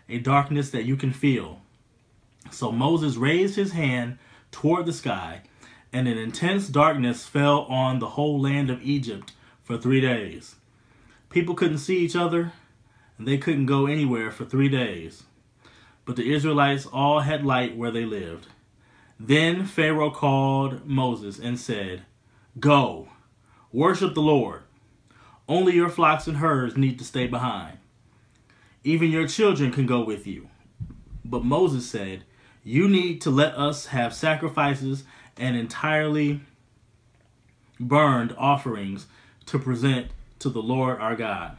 a 0.10 0.20
darkness 0.20 0.70
that 0.72 0.84
you 0.84 0.98
can 0.98 1.14
feel. 1.14 1.62
So 2.52 2.70
Moses 2.70 3.16
raised 3.16 3.56
his 3.56 3.72
hand 3.72 4.18
toward 4.52 4.88
the 4.88 4.94
sky, 4.94 5.44
and 5.94 6.06
an 6.10 6.18
intense 6.18 6.68
darkness 6.68 7.26
fell 7.26 7.62
on 7.62 8.00
the 8.00 8.10
whole 8.10 8.42
land 8.42 8.70
of 8.70 8.84
Egypt 8.84 9.32
for 9.64 9.78
three 9.78 10.02
days. 10.02 10.56
People 11.30 11.56
couldn't 11.56 11.80
see 11.80 11.98
each 11.98 12.16
other, 12.16 12.54
and 13.18 13.28
they 13.28 13.38
couldn't 13.38 13.66
go 13.66 13.86
anywhere 13.86 14.32
for 14.32 14.46
three 14.46 14.70
days. 14.70 15.24
But 16.06 16.16
the 16.16 16.34
Israelites 16.34 16.86
all 16.86 17.22
had 17.22 17.46
light 17.46 17.76
where 17.76 17.92
they 17.92 18.06
lived. 18.06 18.48
Then 19.20 19.66
Pharaoh 19.66 20.12
called 20.12 20.86
Moses 20.86 21.40
and 21.40 21.60
said, 21.60 22.04
Go, 22.60 23.10
worship 23.72 24.14
the 24.14 24.22
Lord. 24.22 24.62
Only 25.50 25.74
your 25.74 25.90
flocks 25.90 26.28
and 26.28 26.38
herds 26.38 26.78
need 26.78 27.00
to 27.00 27.06
stay 27.06 27.28
behind. 27.28 27.78
Even 28.84 29.10
your 29.10 29.28
children 29.28 29.72
can 29.72 29.86
go 29.86 30.04
with 30.04 30.28
you. 30.28 30.50
But 31.26 31.44
Moses 31.44 31.90
said, 31.90 32.24
You 32.64 32.88
need 32.88 33.22
to 33.22 33.30
let 33.30 33.54
us 33.56 33.88
have 33.88 34.14
sacrifices 34.14 35.04
and 35.38 35.56
entirely 35.56 36.42
burned 37.80 38.34
offerings 38.38 39.08
to 39.48 39.60
present 39.60 40.08
to 40.40 40.50
the 40.50 40.62
Lord 40.62 41.00
our 41.00 41.16
God. 41.16 41.58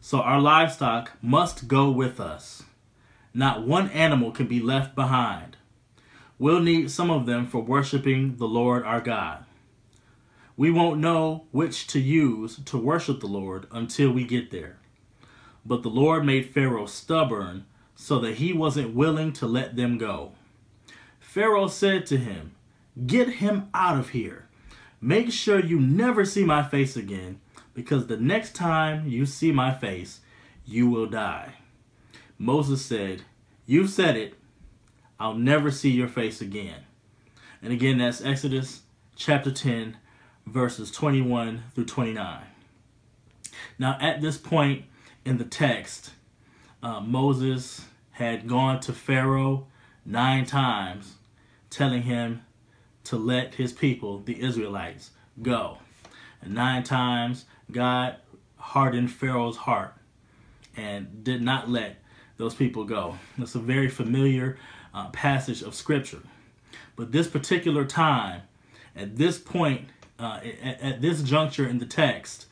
So 0.00 0.20
our 0.20 0.40
livestock 0.40 1.12
must 1.22 1.68
go 1.68 1.90
with 1.90 2.18
us. 2.18 2.64
Not 3.32 3.66
one 3.66 3.88
animal 3.90 4.32
can 4.32 4.46
be 4.46 4.60
left 4.60 4.94
behind. 4.94 5.56
We'll 6.38 6.60
need 6.60 6.90
some 6.90 7.10
of 7.10 7.26
them 7.26 7.46
for 7.46 7.60
worshiping 7.60 8.36
the 8.36 8.48
Lord 8.48 8.82
our 8.82 9.00
God. 9.00 9.44
We 10.56 10.70
won't 10.70 11.00
know 11.00 11.44
which 11.50 11.86
to 11.88 12.00
use 12.00 12.60
to 12.66 12.76
worship 12.76 13.20
the 13.20 13.26
Lord 13.26 13.66
until 13.70 14.10
we 14.10 14.24
get 14.24 14.50
there. 14.50 14.78
But 15.64 15.82
the 15.82 15.88
Lord 15.88 16.26
made 16.26 16.52
Pharaoh 16.52 16.86
stubborn 16.86 17.64
so 17.94 18.18
that 18.18 18.34
he 18.34 18.52
wasn't 18.52 18.94
willing 18.94 19.32
to 19.34 19.46
let 19.46 19.76
them 19.76 19.98
go. 19.98 20.32
Pharaoh 21.20 21.68
said 21.68 22.06
to 22.06 22.16
him, 22.16 22.56
Get 23.06 23.34
him 23.34 23.68
out 23.72 23.98
of 23.98 24.10
here. 24.10 24.48
Make 25.00 25.32
sure 25.32 25.60
you 25.60 25.80
never 25.80 26.24
see 26.24 26.44
my 26.44 26.62
face 26.62 26.96
again 26.96 27.40
because 27.74 28.06
the 28.06 28.16
next 28.16 28.54
time 28.54 29.08
you 29.08 29.26
see 29.26 29.52
my 29.52 29.72
face, 29.72 30.20
you 30.64 30.88
will 30.88 31.06
die. 31.06 31.54
Moses 32.38 32.84
said, 32.84 33.22
You've 33.66 33.90
said 33.90 34.16
it. 34.16 34.34
I'll 35.18 35.34
never 35.34 35.70
see 35.70 35.90
your 35.90 36.08
face 36.08 36.40
again. 36.40 36.80
And 37.62 37.72
again, 37.72 37.98
that's 37.98 38.20
Exodus 38.20 38.82
chapter 39.14 39.52
10, 39.52 39.96
verses 40.46 40.90
21 40.90 41.62
through 41.74 41.84
29. 41.84 42.42
Now, 43.78 43.96
at 44.00 44.20
this 44.20 44.36
point 44.36 44.84
in 45.24 45.38
the 45.38 45.44
text, 45.44 46.10
uh, 46.82 47.00
Moses 47.00 47.86
had 48.12 48.48
gone 48.48 48.80
to 48.80 48.92
Pharaoh 48.92 49.66
nine 50.04 50.44
times, 50.44 51.14
telling 51.70 52.02
him 52.02 52.42
to 53.04 53.16
let 53.16 53.54
his 53.54 53.72
people, 53.72 54.18
the 54.18 54.40
Israelites, 54.40 55.10
go. 55.40 55.78
And 56.40 56.54
nine 56.54 56.82
times 56.82 57.44
God 57.72 58.16
hardened 58.56 59.10
Pharaoh's 59.10 59.56
heart 59.56 59.94
and 60.76 61.24
did 61.24 61.42
not 61.42 61.68
let 61.68 61.96
those 62.36 62.54
people 62.54 62.84
go. 62.84 63.18
That's 63.36 63.54
a 63.54 63.60
very 63.60 63.88
familiar 63.88 64.58
uh, 64.94 65.08
passage 65.10 65.62
of 65.62 65.74
scripture. 65.74 66.20
But 66.96 67.12
this 67.12 67.26
particular 67.26 67.84
time, 67.84 68.42
at 68.94 69.16
this 69.16 69.38
point, 69.38 69.88
uh, 70.18 70.40
at, 70.62 70.80
at, 70.80 71.02
this 71.02 71.22
juncture 71.22 71.66
in 71.66 71.78
the 71.78 71.86
text, 71.86 72.46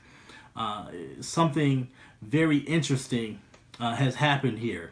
uh, 0.56 0.86
something 1.20 1.88
very 2.20 2.58
interesting 2.58 3.40
uh, 3.78 3.94
has 3.94 4.16
happened 4.16 4.58
here. 4.58 4.90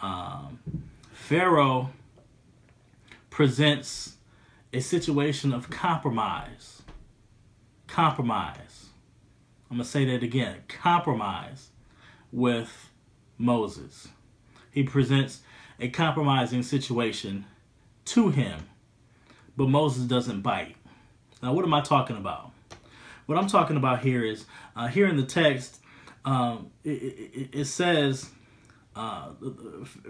Um, 0.00 0.58
Pharaoh 1.12 1.90
presents 3.30 4.14
a 4.72 4.80
situation 4.80 5.52
of 5.52 5.70
compromise. 5.70 6.82
Compromise 7.86 8.71
I'm 9.72 9.78
going 9.78 9.84
to 9.84 9.90
say 9.90 10.04
that 10.04 10.22
again 10.22 10.56
compromise 10.68 11.70
with 12.30 12.90
Moses. 13.38 14.08
He 14.70 14.82
presents 14.82 15.40
a 15.80 15.88
compromising 15.88 16.62
situation 16.62 17.46
to 18.04 18.28
him, 18.28 18.68
but 19.56 19.70
Moses 19.70 20.04
doesn't 20.04 20.42
bite. 20.42 20.76
Now, 21.42 21.54
what 21.54 21.64
am 21.64 21.72
I 21.72 21.80
talking 21.80 22.18
about? 22.18 22.50
What 23.24 23.38
I'm 23.38 23.46
talking 23.46 23.78
about 23.78 24.02
here 24.02 24.22
is 24.22 24.44
uh, 24.76 24.88
here 24.88 25.08
in 25.08 25.16
the 25.16 25.22
text, 25.22 25.80
um, 26.26 26.70
it, 26.84 26.90
it, 26.90 27.48
it, 27.52 27.64
says 27.64 28.28
uh, 28.94 29.30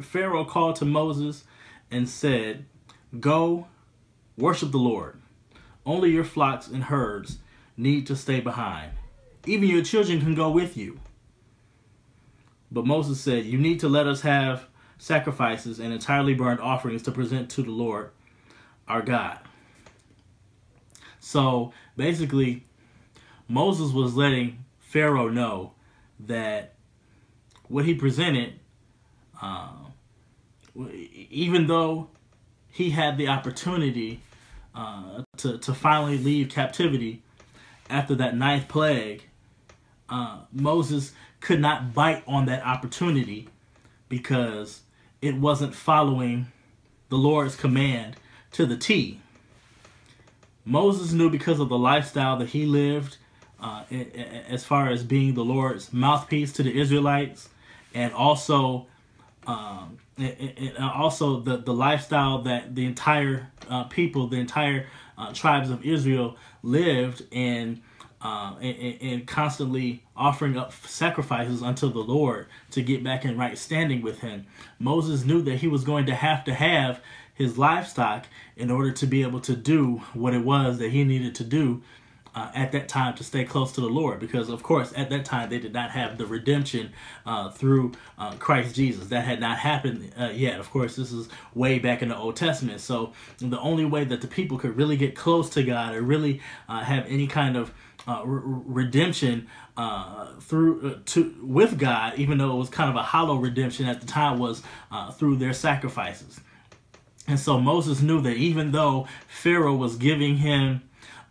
Pharaoh 0.01 0.45
called 0.45 0.75
to 0.77 0.85
Moses 0.85 1.45
and 1.89 2.09
said, 2.09 2.65
Go 3.21 3.69
worship 4.37 4.73
the 4.73 4.79
Lord. 4.79 5.23
Only 5.87 6.11
your 6.11 6.25
flocks 6.25 6.67
and 6.67 6.83
herds 6.83 7.39
need 7.77 8.09
to 8.09 8.17
stay 8.17 8.41
behind. 8.41 8.95
Even 9.47 9.69
your 9.69 9.83
children 9.83 10.21
can 10.21 10.35
go 10.35 10.51
with 10.51 10.77
you. 10.77 11.01
But 12.71 12.87
Moses 12.87 13.21
said, 13.21 13.45
You 13.45 13.59
need 13.59 13.81
to 13.81 13.89
let 13.89 14.07
us 14.07 14.23
have 14.23 14.67
sacrifices 14.99 15.81
and 15.81 15.93
entirely 15.93 16.35
burned 16.35 16.61
offerings 16.61 17.03
to 17.03 17.11
present 17.11 17.51
to 17.51 17.63
the 17.63 17.71
Lord 17.71 18.11
our 18.87 19.03
God. 19.03 19.39
So 21.19 21.73
basically, 21.97 22.65
Moses 23.49 23.93
was 23.93 24.15
letting 24.15 24.65
Pharaoh 24.79 25.29
know 25.29 25.73
that 26.21 26.75
what 27.69 27.85
he 27.85 27.95
presented, 27.95 28.55
uh, 29.41 29.73
even 31.31 31.67
though 31.67 32.09
he 32.71 32.91
had 32.91 33.19
the 33.19 33.29
opportunity 33.29 34.21
uh, 34.75 35.23
to, 35.37 35.59
to 35.59 35.75
finally 35.75 36.19
leave 36.19 36.49
captivity 36.49 37.23
after 37.91 38.15
that 38.15 38.37
ninth 38.37 38.69
plague, 38.69 39.25
uh, 40.13 40.37
Moses 40.53 41.13
could 41.41 41.59
not 41.59 41.95
bite 41.95 42.23
on 42.27 42.45
that 42.45 42.63
opportunity 42.65 43.49
because 44.11 44.83
it 45.23 45.35
wasn't 45.37 45.75
following 45.75 46.53
the 47.09 47.17
Lord's 47.17 47.57
command 47.57 48.17
to 48.53 48.67
the 48.67 48.77
T. 48.77 49.21
Moses 50.67 51.13
knew 51.13 51.31
because 51.31 51.61
of 51.61 51.71
the 51.71 51.79
lifestyle 51.79 52.37
that 52.37 52.51
he 52.51 52.67
lived, 52.67 53.17
uh, 53.59 53.85
as 54.49 54.65
far 54.65 54.91
as 54.91 55.03
being 55.03 55.33
the 55.33 55.45
Lord's 55.45 55.95
mouthpiece 55.95 56.53
to 56.53 56.63
the 56.63 56.79
Israelites, 56.79 57.49
and 57.95 58.13
also, 58.13 58.87
um, 59.47 59.99
also 60.79 61.41
the 61.41 61.57
the 61.57 61.73
lifestyle 61.73 62.43
that 62.43 62.75
the 62.75 62.85
entire 62.85 63.51
uh, 63.69 63.85
people, 63.85 64.27
the 64.27 64.37
entire 64.37 64.89
uh, 65.17 65.33
tribes 65.33 65.71
of 65.71 65.85
Israel 65.87 66.37
lived 66.63 67.23
in 67.31 67.83
uh, 68.23 68.55
and, 68.61 68.99
and, 69.01 69.27
constantly 69.27 70.03
offering 70.17 70.57
up 70.57 70.73
sacrifices 70.73 71.63
unto 71.63 71.93
the 71.93 71.99
Lord 71.99 72.47
to 72.71 72.81
get 72.81 73.03
back 73.03 73.25
in 73.25 73.37
right 73.37 73.59
standing 73.59 74.01
with 74.01 74.21
Him. 74.21 74.47
Moses 74.79 75.25
knew 75.25 75.43
that 75.43 75.57
he 75.57 75.67
was 75.67 75.83
going 75.83 76.07
to 76.07 76.15
have 76.15 76.45
to 76.45 76.55
have 76.55 77.01
his 77.35 77.59
livestock 77.59 78.27
in 78.57 78.71
order 78.71 78.93
to 78.93 79.07
be 79.07 79.23
able 79.23 79.41
to 79.41 79.57
do 79.57 80.03
what 80.15 80.35
it 80.35 80.45
was 80.45 80.79
that 80.79 80.91
he 80.91 81.03
needed 81.03 81.35
to 81.35 81.45
do 81.45 81.83
uh, 82.35 82.51
at 82.55 82.73
that 82.73 82.89
time 82.89 83.15
to 83.15 83.25
stay 83.25 83.45
close 83.45 83.73
to 83.73 83.81
the 83.81 83.89
Lord. 83.89 84.21
Because, 84.21 84.49
of 84.49 84.63
course, 84.63 84.93
at 84.97 85.11
that 85.11 85.25
time 85.25 85.51
they 85.51 85.59
did 85.59 85.73
not 85.73 85.91
have 85.91 86.17
the 86.17 86.27
redemption 86.27 86.93
uh, 87.27 87.51
through 87.51 87.93
uh, 88.19 88.33
Christ 88.37 88.75
Jesus. 88.75 89.09
That 89.09 89.25
had 89.25 89.41
not 89.41 89.59
happened 89.59 90.13
uh, 90.19 90.31
yet. 90.33 90.59
Of 90.59 90.71
course, 90.71 90.97
this 90.97 91.13
is 91.13 91.29
way 91.55 91.79
back 91.79 92.03
in 92.03 92.09
the 92.09 92.17
Old 92.17 92.37
Testament. 92.37 92.81
So, 92.81 93.13
the 93.39 93.61
only 93.61 93.85
way 93.85 94.05
that 94.05 94.21
the 94.21 94.29
people 94.29 94.59
could 94.59 94.77
really 94.77 94.97
get 94.97 95.15
close 95.15 95.51
to 95.51 95.63
God 95.63 95.95
or 95.95 96.03
really 96.03 96.41
have 96.69 97.05
any 97.07 97.27
kind 97.27 97.57
of 97.57 97.73
uh, 98.07 98.23
re- 98.25 98.63
redemption 98.67 99.47
uh, 99.77 100.27
through 100.41 100.91
uh, 100.91 100.99
to 101.07 101.35
with 101.43 101.79
God, 101.79 102.19
even 102.19 102.39
though 102.39 102.53
it 102.53 102.59
was 102.59 102.69
kind 102.69 102.91
of 102.91 102.97
a 102.97 103.03
hollow 103.03 103.37
redemption 103.37 103.87
at 103.87 104.01
the 104.01 104.07
time, 104.07 104.39
was 104.39 104.63
uh, 104.91 105.11
through 105.13 105.37
their 105.37 105.53
sacrifices. 105.53 106.41
And 107.29 107.39
so 107.39 107.61
Moses 107.61 108.03
knew 108.03 108.21
that 108.23 108.37
even 108.37 108.73
though 108.73 109.07
Pharaoh 109.29 109.77
was 109.77 109.97
giving 109.97 110.39
him 110.39 110.83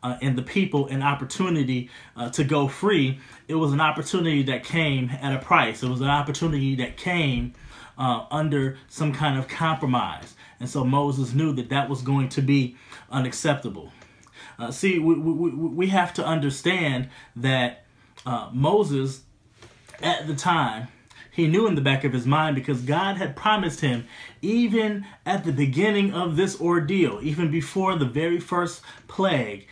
uh, 0.01 0.17
and 0.21 0.37
the 0.37 0.41
people 0.41 0.87
an 0.87 1.03
opportunity 1.03 1.89
uh, 2.15 2.29
to 2.29 2.43
go 2.43 2.67
free, 2.67 3.19
it 3.47 3.55
was 3.55 3.73
an 3.73 3.81
opportunity 3.81 4.43
that 4.43 4.63
came 4.63 5.09
at 5.21 5.33
a 5.33 5.39
price. 5.39 5.83
It 5.83 5.89
was 5.89 6.01
an 6.01 6.07
opportunity 6.07 6.75
that 6.75 6.95
came 6.97 7.53
under 7.97 8.79
some 8.87 9.13
kind 9.13 9.37
of 9.37 9.47
compromise. 9.47 10.33
And 10.59 10.67
so 10.67 10.83
Moses 10.83 11.35
knew 11.35 11.53
that 11.53 11.69
that 11.69 11.87
was 11.87 12.01
going 12.01 12.29
to 12.29 12.41
be 12.41 12.75
unacceptable. 13.11 13.91
Uh, 14.61 14.71
see, 14.71 14.99
we, 14.99 15.15
we, 15.15 15.49
we 15.49 15.87
have 15.87 16.13
to 16.13 16.25
understand 16.25 17.09
that 17.35 17.83
uh, 18.27 18.49
Moses 18.53 19.23
at 20.03 20.27
the 20.27 20.35
time, 20.35 20.87
he 21.31 21.47
knew 21.47 21.65
in 21.65 21.75
the 21.75 21.81
back 21.81 22.03
of 22.03 22.11
his 22.11 22.27
mind 22.27 22.55
because 22.55 22.81
God 22.81 23.15
had 23.15 23.37
promised 23.37 23.79
him, 23.79 24.05
even 24.41 25.05
at 25.25 25.45
the 25.45 25.53
beginning 25.53 26.13
of 26.13 26.35
this 26.35 26.59
ordeal, 26.59 27.19
even 27.23 27.49
before 27.49 27.95
the 27.95 28.05
very 28.05 28.39
first 28.39 28.81
plague, 29.07 29.65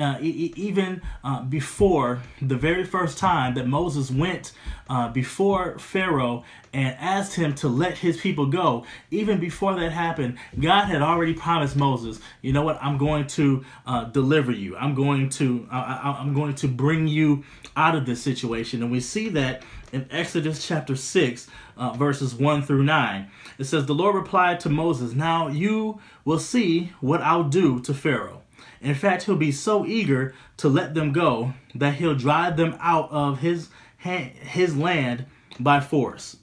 uh, 0.00 0.18
even 0.20 1.02
uh, 1.22 1.42
before 1.42 2.22
the 2.42 2.56
very 2.56 2.84
first 2.84 3.16
time 3.16 3.54
that 3.54 3.66
Moses 3.66 4.10
went 4.10 4.52
uh, 4.88 5.08
before 5.08 5.78
Pharaoh 5.78 6.44
and 6.72 6.96
asked 6.98 7.34
him 7.34 7.54
to 7.54 7.68
let 7.68 7.98
his 7.98 8.20
people 8.20 8.46
go, 8.46 8.84
even 9.12 9.38
before 9.38 9.74
that 9.76 9.92
happened, 9.92 10.36
God 10.58 10.86
had 10.86 11.00
already 11.00 11.34
promised 11.34 11.76
Moses, 11.76 12.20
you 12.42 12.52
know 12.52 12.62
what, 12.62 12.78
I'm 12.82 12.98
going 12.98 13.28
to 13.28 13.64
deliver 14.10 14.50
you. 14.50 14.76
I'm 14.76 14.94
going 14.94 15.28
to, 15.30 15.68
I'm 15.70 16.34
going 16.34 16.56
to 16.56 16.68
bring 16.68 17.06
you 17.06 17.44
out 17.76 17.94
of 17.94 18.06
this 18.06 18.20
situation. 18.22 18.82
And 18.82 18.90
we 18.90 19.00
see 19.00 19.28
that 19.30 19.62
in 19.94 20.08
Exodus 20.10 20.66
chapter 20.66 20.96
6, 20.96 21.46
uh, 21.76 21.92
verses 21.92 22.34
1 22.34 22.62
through 22.62 22.82
9. 22.82 23.30
It 23.58 23.64
says, 23.64 23.86
The 23.86 23.94
Lord 23.94 24.16
replied 24.16 24.58
to 24.60 24.68
Moses, 24.68 25.14
Now 25.14 25.46
you 25.46 26.00
will 26.24 26.40
see 26.40 26.92
what 27.00 27.22
I'll 27.22 27.44
do 27.44 27.80
to 27.80 27.94
Pharaoh. 27.94 28.42
In 28.80 28.96
fact, 28.96 29.22
he'll 29.22 29.36
be 29.36 29.52
so 29.52 29.86
eager 29.86 30.34
to 30.56 30.68
let 30.68 30.94
them 30.94 31.12
go 31.12 31.54
that 31.76 31.94
he'll 31.94 32.16
drive 32.16 32.56
them 32.56 32.76
out 32.80 33.08
of 33.12 33.38
his, 33.38 33.68
his 33.98 34.76
land 34.76 35.26
by 35.60 35.80
force. 35.80 36.38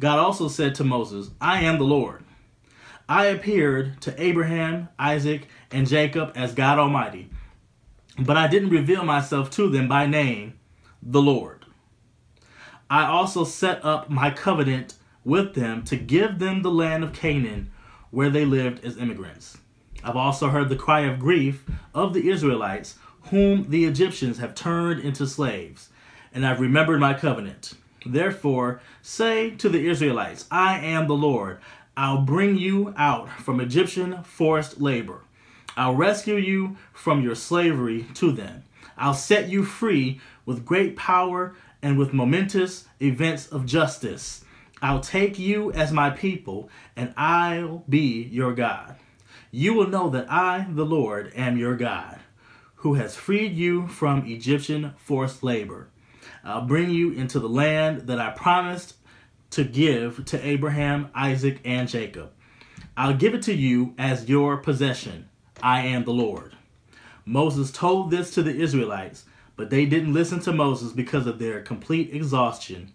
God 0.00 0.18
also 0.18 0.48
said 0.48 0.74
to 0.76 0.84
Moses, 0.84 1.30
I 1.40 1.60
am 1.60 1.78
the 1.78 1.84
Lord. 1.84 2.24
I 3.10 3.26
appeared 3.26 4.00
to 4.02 4.22
Abraham, 4.22 4.88
Isaac, 4.98 5.48
and 5.70 5.86
Jacob 5.86 6.32
as 6.34 6.54
God 6.54 6.78
Almighty, 6.78 7.28
but 8.18 8.36
I 8.36 8.46
didn't 8.46 8.70
reveal 8.70 9.04
myself 9.04 9.50
to 9.52 9.68
them 9.68 9.86
by 9.86 10.06
name, 10.06 10.58
the 11.02 11.22
Lord. 11.22 11.57
I 12.90 13.06
also 13.06 13.44
set 13.44 13.84
up 13.84 14.08
my 14.08 14.30
covenant 14.30 14.94
with 15.24 15.54
them 15.54 15.82
to 15.84 15.96
give 15.96 16.38
them 16.38 16.62
the 16.62 16.70
land 16.70 17.04
of 17.04 17.12
Canaan 17.12 17.70
where 18.10 18.30
they 18.30 18.44
lived 18.44 18.84
as 18.84 18.96
immigrants. 18.96 19.58
I've 20.02 20.16
also 20.16 20.48
heard 20.48 20.68
the 20.68 20.76
cry 20.76 21.00
of 21.00 21.18
grief 21.18 21.64
of 21.94 22.14
the 22.14 22.30
Israelites, 22.30 22.96
whom 23.30 23.68
the 23.68 23.84
Egyptians 23.84 24.38
have 24.38 24.54
turned 24.54 25.00
into 25.00 25.26
slaves, 25.26 25.90
and 26.32 26.46
I've 26.46 26.60
remembered 26.60 27.00
my 27.00 27.14
covenant. 27.14 27.74
Therefore, 28.06 28.80
say 29.02 29.50
to 29.50 29.68
the 29.68 29.86
Israelites, 29.88 30.46
I 30.50 30.78
am 30.78 31.08
the 31.08 31.14
Lord. 31.14 31.58
I'll 31.96 32.22
bring 32.22 32.56
you 32.56 32.94
out 32.96 33.28
from 33.28 33.60
Egyptian 33.60 34.22
forced 34.22 34.80
labor. 34.80 35.22
I'll 35.76 35.94
rescue 35.94 36.36
you 36.36 36.76
from 36.92 37.22
your 37.22 37.34
slavery 37.34 38.06
to 38.14 38.32
them. 38.32 38.62
I'll 38.96 39.14
set 39.14 39.48
you 39.48 39.64
free 39.64 40.20
with 40.46 40.64
great 40.64 40.96
power 40.96 41.54
and 41.82 41.98
with 41.98 42.12
momentous 42.12 42.86
events 43.00 43.46
of 43.48 43.66
justice. 43.66 44.44
I'll 44.80 45.00
take 45.00 45.38
you 45.38 45.72
as 45.72 45.92
my 45.92 46.10
people, 46.10 46.68
and 46.96 47.12
I'll 47.16 47.84
be 47.88 48.22
your 48.22 48.54
God 48.54 48.96
you 49.50 49.74
will 49.74 49.88
know 49.88 50.10
that 50.10 50.30
I, 50.30 50.66
the 50.68 50.84
Lord, 50.84 51.32
am 51.34 51.56
your 51.56 51.76
God, 51.76 52.18
who 52.76 52.94
has 52.94 53.16
freed 53.16 53.54
you 53.54 53.88
from 53.88 54.26
Egyptian 54.26 54.94
forced 54.98 55.42
labor. 55.42 55.88
I'll 56.44 56.66
bring 56.66 56.90
you 56.90 57.12
into 57.12 57.40
the 57.40 57.48
land 57.48 58.02
that 58.08 58.20
I 58.20 58.30
promised 58.30 58.96
to 59.50 59.64
give 59.64 60.24
to 60.26 60.46
Abraham, 60.46 61.08
Isaac, 61.14 61.60
and 61.64 61.88
Jacob. 61.88 62.30
I'll 62.96 63.14
give 63.14 63.34
it 63.34 63.42
to 63.42 63.54
you 63.54 63.94
as 63.96 64.28
your 64.28 64.58
possession. 64.58 65.28
I 65.62 65.86
am 65.86 66.04
the 66.04 66.12
Lord. 66.12 66.54
Moses 67.24 67.70
told 67.70 68.10
this 68.10 68.32
to 68.34 68.42
the 68.42 68.54
Israelites, 68.54 69.24
but 69.58 69.70
they 69.70 69.84
didn't 69.84 70.14
listen 70.14 70.38
to 70.38 70.52
Moses 70.52 70.92
because 70.92 71.26
of 71.26 71.40
their 71.40 71.60
complete 71.60 72.14
exhaustion 72.14 72.92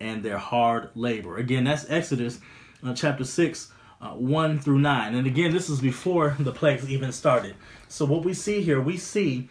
and 0.00 0.22
their 0.22 0.38
hard 0.38 0.88
labor. 0.94 1.36
Again, 1.36 1.64
that's 1.64 1.88
Exodus 1.90 2.40
uh, 2.82 2.94
chapter 2.94 3.22
6, 3.22 3.70
uh, 4.00 4.08
1 4.12 4.58
through 4.60 4.78
9. 4.78 5.14
And 5.14 5.26
again, 5.26 5.52
this 5.52 5.68
is 5.68 5.78
before 5.78 6.34
the 6.40 6.52
plagues 6.52 6.88
even 6.88 7.12
started. 7.12 7.54
So 7.88 8.06
what 8.06 8.24
we 8.24 8.32
see 8.32 8.62
here, 8.62 8.80
we 8.80 8.96
see 8.96 9.50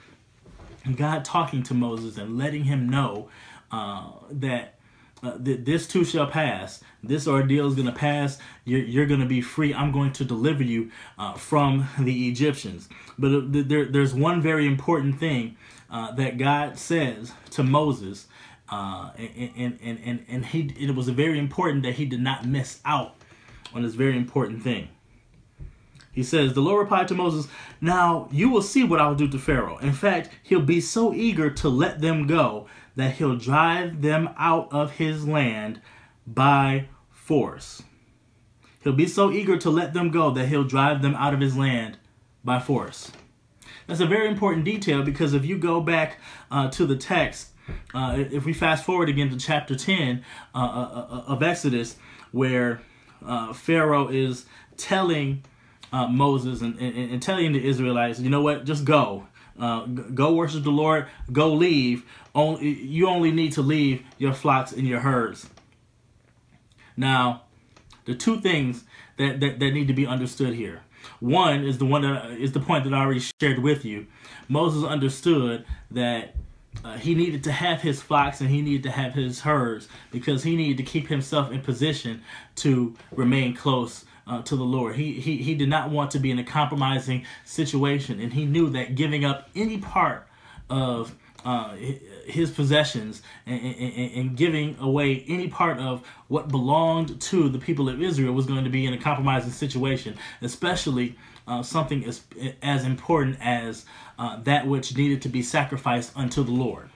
God 0.96 1.24
talking 1.24 1.62
to 1.64 1.76
Moses 1.76 2.18
and 2.18 2.36
letting 2.36 2.64
him 2.64 2.90
know 2.90 3.30
uh, 3.72 4.10
that 4.32 4.80
uh, 5.22 5.38
th- 5.38 5.66
this 5.66 5.86
too 5.86 6.04
shall 6.04 6.26
pass. 6.26 6.82
This 7.04 7.28
ordeal 7.28 7.68
is 7.68 7.76
going 7.76 7.86
to 7.86 7.92
pass. 7.92 8.40
You're, 8.66 8.82
you're 8.82 9.06
going 9.06 9.20
to 9.20 9.28
be 9.28 9.42
free. 9.42 9.72
I'm 9.72 9.92
going 9.92 10.14
to 10.14 10.26
deliver 10.26 10.64
you 10.64 10.90
uh, 11.20 11.34
from 11.34 11.88
the 12.00 12.28
Egyptians. 12.28 12.90
But 13.20 13.28
uh, 13.28 13.42
there, 13.46 13.86
there's 13.86 14.16
one 14.16 14.42
very 14.42 14.66
important 14.66 15.20
thing 15.20 15.56
uh, 15.92 16.12
that 16.14 16.38
God 16.38 16.78
says 16.78 17.34
to 17.52 17.64
Moses. 17.64 18.28
Uh, 18.72 19.10
and, 19.18 19.80
and, 19.82 20.00
and, 20.04 20.26
and 20.28 20.46
he, 20.46 20.74
it 20.80 20.94
was 20.96 21.10
very 21.10 21.40
important 21.40 21.84
that 21.84 21.96
he 21.96 22.06
did 22.06 22.22
not 22.22 22.46
miss 22.46 22.80
out 22.86 23.16
on 23.74 23.82
this 23.82 23.96
very 23.96 24.16
important 24.16 24.62
thing. 24.62 24.90
He 26.12 26.24
says, 26.24 26.54
The 26.54 26.62
Lord 26.62 26.80
replied 26.80 27.08
to 27.10 27.16
Moses, 27.16 27.48
Now 27.82 28.28
you 28.32 28.50
will 28.50 28.62
see 28.62 28.84
what 28.84 29.00
I 29.00 29.08
will 29.08 29.16
do 29.16 29.28
to 29.30 29.40
Pharaoh. 29.40 29.78
In 29.78 29.94
fact, 29.94 30.30
he'll 30.44 30.62
be 30.62 30.82
so 30.82 31.14
eager 31.14 31.50
to 31.50 31.70
let 31.70 32.02
them 32.02 32.28
go 32.28 32.68
that 32.96 33.16
he'll 33.16 33.38
drive 33.38 34.02
them 34.02 34.30
out 34.38 34.72
of 34.72 34.92
his 34.94 35.28
land 35.28 35.82
by 36.28 36.90
force. 37.10 37.82
He'll 38.84 38.94
be 38.94 39.08
so 39.08 39.32
eager 39.32 39.58
to 39.58 39.70
let 39.70 39.94
them 39.94 40.10
go 40.12 40.32
that 40.32 40.48
he'll 40.48 40.64
drive 40.64 41.02
them 41.02 41.16
out 41.16 41.34
of 41.34 41.40
his 41.40 41.56
land 41.56 41.98
by 42.44 42.60
force. 42.60 43.12
That's 43.90 44.02
a 44.02 44.06
very 44.06 44.28
important 44.28 44.66
detail 44.66 45.02
because 45.02 45.34
if 45.34 45.44
you 45.46 45.58
go 45.58 45.82
back 45.82 46.20
uh, 46.52 46.70
to 46.70 46.86
the 46.86 46.96
text, 46.96 47.50
uh, 47.92 48.18
if 48.18 48.46
we 48.46 48.54
fast 48.54 48.86
forward 48.86 49.10
again 49.10 49.32
to 49.32 49.38
chapter 49.38 49.76
10 49.76 50.24
uh, 50.54 50.58
uh, 50.58 50.62
uh 50.62 51.24
of 51.26 51.42
Exodus, 51.42 51.96
where 52.32 52.82
uh, 53.26 53.52
Pharaoh 53.52 54.08
is 54.08 54.46
telling 54.78 55.44
Moses 55.92 56.62
and, 56.62 56.78
and, 56.80 57.14
and, 57.14 57.22
telling 57.22 57.52
the 57.52 57.68
Israelites, 57.68 58.20
you 58.20 58.30
know 58.30 58.44
what, 58.44 58.64
just 58.64 58.86
go. 58.86 59.26
Go 59.58 60.34
worship 60.36 60.64
the 60.64 60.70
Lord. 60.70 61.08
Go 61.32 61.52
leave. 61.52 62.06
Only 62.36 62.70
you 62.70 63.08
only 63.08 63.32
need 63.32 63.54
to 63.54 63.64
leave 63.64 64.04
your 64.20 64.34
flocks 64.34 64.72
and 64.72 64.88
your 64.88 65.00
herds. 65.00 65.50
Now, 66.96 67.46
the 68.06 68.14
two 68.14 68.40
things 68.40 68.84
that, 69.18 69.40
that, 69.40 69.58
that 69.60 69.72
need 69.72 69.88
to 69.88 69.94
be 69.94 70.06
understood 70.06 70.54
here. 70.54 70.84
One 71.20 71.64
is 71.66 71.78
the 71.78 71.86
one 71.86 72.04
that 72.04 72.32
is 72.32 72.52
the 72.54 72.60
point 72.60 72.84
that 72.86 72.94
I 72.94 73.02
already 73.02 73.24
shared 73.42 73.60
with 73.60 73.86
you. 73.86 74.08
Moses 74.48 74.84
understood 74.84 75.66
that 75.92 76.36
uh, 76.84 76.98
he 76.98 77.16
needed 77.16 77.44
to 77.44 77.52
have 77.52 77.82
his 77.82 78.02
flocks 78.02 78.42
and 78.42 78.50
he 78.50 78.62
needed 78.62 78.84
to 78.84 78.92
have 78.92 79.14
his 79.14 79.42
herds 79.42 79.88
because 80.12 80.44
he 80.44 80.56
needed 80.56 80.78
to 80.78 80.84
keep 80.84 81.08
himself 81.08 81.52
in 81.52 81.62
position 81.62 82.22
to 82.56 82.96
remain 83.12 83.56
close 83.56 84.06
uh, 84.28 84.42
to 84.44 84.56
the 84.56 84.64
Lord. 84.64 84.96
He, 84.96 85.14
he, 85.14 85.38
he 85.38 85.56
did 85.56 85.70
not 85.70 85.90
want 85.90 86.12
to 86.12 86.20
be 86.20 86.32
in 86.32 86.40
a 86.40 86.44
compromising 86.44 87.26
situation, 87.44 88.20
and 88.20 88.32
he 88.32 88.46
knew 88.46 88.70
that 88.70 88.96
giving 88.96 89.26
up 89.26 89.50
any 89.56 89.80
part 89.80 90.28
of 90.70 91.16
uh, 91.46 91.76
his 92.26 92.52
possessions 92.52 93.22
and, 93.46 93.62
and, 93.62 94.12
and, 94.14 94.38
giving 94.38 94.76
away 94.80 95.24
any 95.28 95.48
part 95.48 95.80
of 95.80 96.06
what 96.28 96.50
belonged 96.50 97.20
to 97.22 97.48
the 97.48 97.58
people 97.58 97.88
of 97.88 98.02
Israel 98.02 98.34
was 98.34 98.46
going 98.46 98.66
to 98.66 98.70
be 98.70 98.86
in 98.86 98.94
a 98.94 98.98
compromising 98.98 99.52
situation, 99.52 100.18
especially 100.42 101.16
uh, 101.48 101.64
something 101.64 102.06
as, 102.06 102.22
as 102.62 102.84
important 102.84 103.38
as 103.42 103.86
uh, 104.18 104.38
that 104.44 104.68
which 104.68 104.96
needed 104.98 105.22
to 105.22 105.30
be 105.30 105.42
sacrificed 105.42 106.12
unto 106.16 106.44
the 106.44 106.52
Lord. 106.52 106.90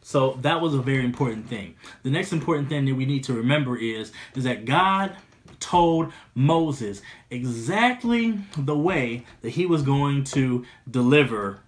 So 0.00 0.38
that 0.40 0.62
was 0.62 0.74
a 0.74 0.80
very 0.80 1.04
important 1.04 1.48
thing. 1.48 1.74
The 2.02 2.10
next 2.10 2.32
important 2.32 2.70
thing 2.70 2.86
that 2.86 2.94
we 2.94 3.04
need 3.04 3.24
to 3.24 3.34
remember 3.34 3.76
is, 3.76 4.12
is 4.34 4.44
that 4.44 4.64
God 4.64 5.14
told 5.60 6.12
Moses 6.34 7.02
exactly 7.30 8.38
the 8.56 8.76
way 8.76 9.26
that 9.42 9.50
he 9.50 9.66
was 9.66 9.82
going 9.82 10.24
to 10.24 10.64
deliver 10.90 11.60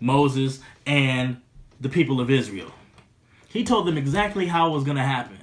Moses 0.00 0.60
and 0.86 1.40
the 1.80 1.88
people 1.88 2.20
of 2.20 2.30
Israel. 2.30 2.72
He 3.48 3.64
told 3.64 3.86
them 3.86 3.96
exactly 3.96 4.46
how 4.46 4.68
it 4.68 4.74
was 4.74 4.84
going 4.84 4.96
to 4.96 5.02
happen. 5.02 5.38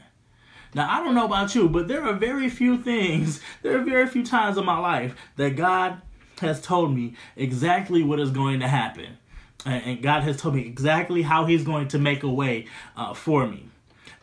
Now, 0.74 0.88
I 0.90 1.04
don't 1.04 1.16
know 1.16 1.26
about 1.26 1.56
you, 1.56 1.70
but 1.70 1.88
there 1.88 2.04
are 2.04 2.14
very 2.14 2.50
few 2.50 2.78
things, 2.78 3.42
there 3.62 3.78
are 3.80 3.84
very 3.84 4.08
few 4.08 4.26
times 4.26 4.58
in 4.58 4.66
my 4.66 4.78
life 4.78 5.16
that 5.36 5.56
God 5.56 6.02
has 6.40 6.62
told 6.62 6.94
me 6.94 7.16
exactly 7.36 8.04
what 8.04 8.20
is 8.20 8.32
going 8.32 8.60
to 8.60 8.68
happen. 8.68 9.18
And 9.66 10.02
God 10.02 10.24
has 10.24 10.38
told 10.38 10.56
me 10.56 10.62
exactly 10.62 11.24
how 11.24 11.46
He's 11.46 11.64
going 11.64 11.88
to 11.90 12.00
make 12.00 12.24
a 12.24 12.30
way 12.30 12.68
uh, 12.96 13.14
for 13.14 13.48
me. 13.48 13.68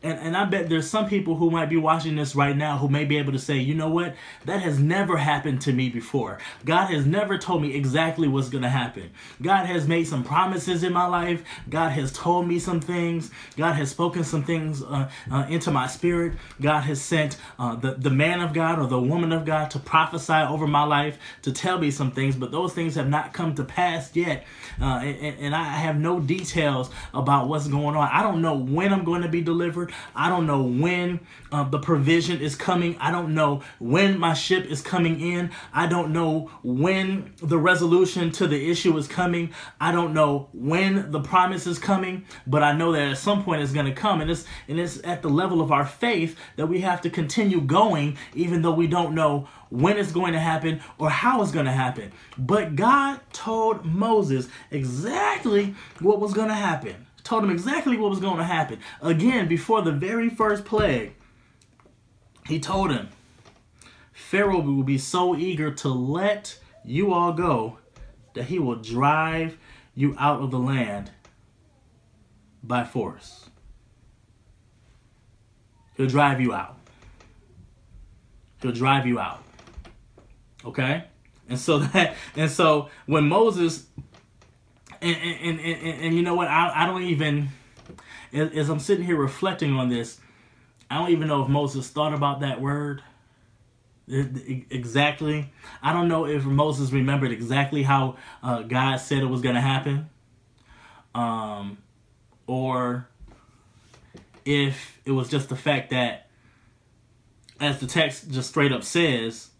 And, 0.04 0.18
and 0.18 0.36
I 0.36 0.44
bet 0.44 0.68
there's 0.68 0.88
some 0.88 1.08
people 1.08 1.36
who 1.36 1.50
might 1.50 1.70
be 1.70 1.78
watching 1.78 2.14
this 2.16 2.36
right 2.36 2.54
now 2.54 2.76
who 2.76 2.88
may 2.88 3.06
be 3.06 3.16
able 3.16 3.32
to 3.32 3.38
say, 3.38 3.56
you 3.56 3.74
know 3.74 3.88
what? 3.88 4.14
That 4.44 4.60
has 4.60 4.78
never 4.78 5.16
happened 5.16 5.62
to 5.62 5.72
me 5.72 5.88
before. 5.88 6.38
God 6.64 6.86
has 6.86 7.06
never 7.06 7.38
told 7.38 7.62
me 7.62 7.74
exactly 7.74 8.28
what's 8.28 8.50
going 8.50 8.62
to 8.62 8.68
happen. 8.68 9.10
God 9.40 9.64
has 9.64 9.88
made 9.88 10.04
some 10.04 10.22
promises 10.22 10.82
in 10.82 10.92
my 10.92 11.06
life. 11.06 11.42
God 11.70 11.88
has 11.92 12.12
told 12.12 12.46
me 12.46 12.58
some 12.58 12.80
things. 12.80 13.30
God 13.56 13.72
has 13.72 13.90
spoken 13.90 14.24
some 14.24 14.44
things 14.44 14.82
uh, 14.82 15.10
uh, 15.32 15.46
into 15.48 15.70
my 15.70 15.86
spirit. 15.86 16.34
God 16.60 16.80
has 16.82 17.00
sent 17.00 17.38
uh, 17.58 17.74
the, 17.74 17.92
the 17.94 18.10
man 18.10 18.40
of 18.40 18.52
God 18.52 18.78
or 18.78 18.86
the 18.86 19.00
woman 19.00 19.32
of 19.32 19.46
God 19.46 19.70
to 19.70 19.78
prophesy 19.78 20.34
over 20.34 20.66
my 20.66 20.84
life, 20.84 21.18
to 21.42 21.52
tell 21.52 21.78
me 21.78 21.90
some 21.90 22.10
things, 22.10 22.36
but 22.36 22.50
those 22.50 22.74
things 22.74 22.94
have 22.96 23.08
not 23.08 23.32
come 23.32 23.54
to 23.54 23.64
pass 23.64 24.14
yet. 24.14 24.44
Uh, 24.78 24.98
and, 24.98 25.38
and 25.38 25.54
I 25.54 25.64
have 25.64 25.96
no 25.96 26.20
details 26.20 26.90
about 27.14 27.48
what's 27.48 27.68
going 27.68 27.96
on. 27.96 28.08
I 28.12 28.22
don't 28.22 28.42
know 28.42 28.54
when 28.54 28.92
I'm 28.92 29.04
going 29.04 29.22
to 29.22 29.28
be 29.28 29.40
delivered. 29.40 29.93
I 30.14 30.28
don't 30.28 30.46
know 30.46 30.62
when 30.62 31.20
uh, 31.52 31.64
the 31.64 31.78
provision 31.78 32.40
is 32.40 32.54
coming. 32.54 32.96
I 32.98 33.10
don't 33.10 33.34
know 33.34 33.62
when 33.78 34.18
my 34.18 34.34
ship 34.34 34.66
is 34.66 34.80
coming 34.80 35.20
in. 35.20 35.50
I 35.72 35.86
don't 35.86 36.12
know 36.12 36.50
when 36.62 37.32
the 37.42 37.58
resolution 37.58 38.30
to 38.32 38.46
the 38.46 38.70
issue 38.70 38.96
is 38.96 39.06
coming. 39.06 39.52
I 39.80 39.92
don't 39.92 40.14
know 40.14 40.48
when 40.52 41.10
the 41.10 41.20
promise 41.20 41.66
is 41.66 41.78
coming, 41.78 42.24
but 42.46 42.62
I 42.62 42.72
know 42.72 42.92
that 42.92 43.10
at 43.12 43.18
some 43.18 43.44
point 43.44 43.62
it's 43.62 43.72
going 43.72 43.86
to 43.86 43.92
come. 43.92 44.20
And 44.20 44.30
it's, 44.30 44.44
and 44.68 44.80
it's 44.80 45.00
at 45.04 45.22
the 45.22 45.30
level 45.30 45.60
of 45.60 45.70
our 45.70 45.86
faith 45.86 46.36
that 46.56 46.66
we 46.66 46.80
have 46.80 47.00
to 47.02 47.10
continue 47.10 47.60
going, 47.60 48.16
even 48.34 48.62
though 48.62 48.74
we 48.74 48.86
don't 48.86 49.14
know 49.14 49.48
when 49.70 49.96
it's 49.96 50.12
going 50.12 50.32
to 50.32 50.40
happen 50.40 50.80
or 50.98 51.10
how 51.10 51.42
it's 51.42 51.50
going 51.52 51.66
to 51.66 51.72
happen. 51.72 52.12
But 52.38 52.76
God 52.76 53.20
told 53.32 53.84
Moses 53.84 54.48
exactly 54.70 55.74
what 56.00 56.20
was 56.20 56.32
going 56.32 56.48
to 56.48 56.54
happen 56.54 57.06
told 57.24 57.42
him 57.42 57.50
exactly 57.50 57.96
what 57.96 58.10
was 58.10 58.20
going 58.20 58.36
to 58.36 58.44
happen. 58.44 58.78
Again, 59.02 59.48
before 59.48 59.82
the 59.82 59.92
very 59.92 60.28
first 60.28 60.64
plague, 60.64 61.14
he 62.46 62.60
told 62.60 62.90
him, 62.90 63.08
Pharaoh 64.12 64.60
will 64.60 64.84
be 64.84 64.98
so 64.98 65.34
eager 65.34 65.72
to 65.72 65.88
let 65.88 66.58
you 66.84 67.12
all 67.12 67.32
go 67.32 67.78
that 68.34 68.44
he 68.44 68.58
will 68.58 68.76
drive 68.76 69.56
you 69.94 70.14
out 70.18 70.40
of 70.40 70.50
the 70.50 70.58
land 70.58 71.10
by 72.62 72.84
force. 72.84 73.48
He'll 75.96 76.06
drive 76.06 76.40
you 76.40 76.52
out. 76.52 76.76
He'll 78.60 78.72
drive 78.72 79.06
you 79.06 79.18
out. 79.18 79.42
Okay? 80.64 81.04
And 81.48 81.58
so 81.58 81.78
that 81.94 82.16
and 82.36 82.50
so 82.50 82.88
when 83.06 83.28
Moses 83.28 83.86
and 85.04 85.60
and, 85.60 86.00
and, 86.00 86.14
you 86.14 86.22
know 86.22 86.34
what? 86.34 86.48
I, 86.48 86.84
I 86.84 86.86
don't 86.86 87.02
even, 87.02 87.48
as 88.32 88.68
I'm 88.68 88.80
sitting 88.80 89.04
here 89.04 89.16
reflecting 89.16 89.74
on 89.74 89.88
this, 89.88 90.18
I 90.90 90.98
don't 90.98 91.10
even 91.10 91.28
know 91.28 91.42
if 91.42 91.48
Moses 91.48 91.88
thought 91.88 92.14
about 92.14 92.40
that 92.40 92.60
word 92.60 93.02
exactly. 94.06 95.50
I 95.82 95.92
don't 95.92 96.08
know 96.08 96.26
if 96.26 96.44
Moses 96.44 96.92
remembered 96.92 97.32
exactly 97.32 97.82
how 97.82 98.16
uh, 98.42 98.62
God 98.62 98.96
said 98.96 99.18
it 99.18 99.26
was 99.26 99.40
going 99.40 99.54
to 99.54 99.60
happen, 99.60 100.10
um, 101.14 101.78
or 102.46 103.08
if 104.44 105.00
it 105.04 105.12
was 105.12 105.28
just 105.28 105.48
the 105.48 105.56
fact 105.56 105.90
that, 105.90 106.28
as 107.60 107.80
the 107.80 107.86
text 107.86 108.30
just 108.30 108.50
straight 108.50 108.72
up 108.72 108.84
says, 108.84 109.50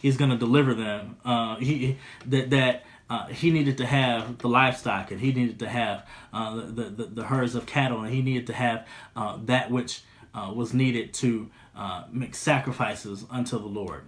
he's 0.00 0.16
going 0.16 0.30
to 0.30 0.36
deliver 0.36 0.74
them. 0.74 1.16
Uh, 1.24 1.56
he 1.56 1.96
that 2.26 2.50
that 2.50 2.84
uh, 3.10 3.26
he 3.26 3.50
needed 3.50 3.78
to 3.78 3.86
have 3.86 4.38
the 4.38 4.48
livestock 4.48 5.10
and 5.10 5.20
he 5.20 5.32
needed 5.32 5.58
to 5.58 5.68
have 5.68 6.06
uh, 6.32 6.56
the, 6.56 6.84
the, 6.84 7.04
the, 7.04 7.24
herds 7.24 7.54
of 7.54 7.64
cattle 7.64 8.00
and 8.02 8.12
he 8.12 8.20
needed 8.20 8.46
to 8.46 8.52
have 8.52 8.86
uh, 9.16 9.38
that 9.44 9.70
which 9.70 10.02
uh, 10.34 10.52
was 10.54 10.74
needed 10.74 11.12
to 11.14 11.50
uh, 11.74 12.04
make 12.12 12.34
sacrifices 12.34 13.24
unto 13.30 13.58
the 13.58 13.66
Lord. 13.66 14.04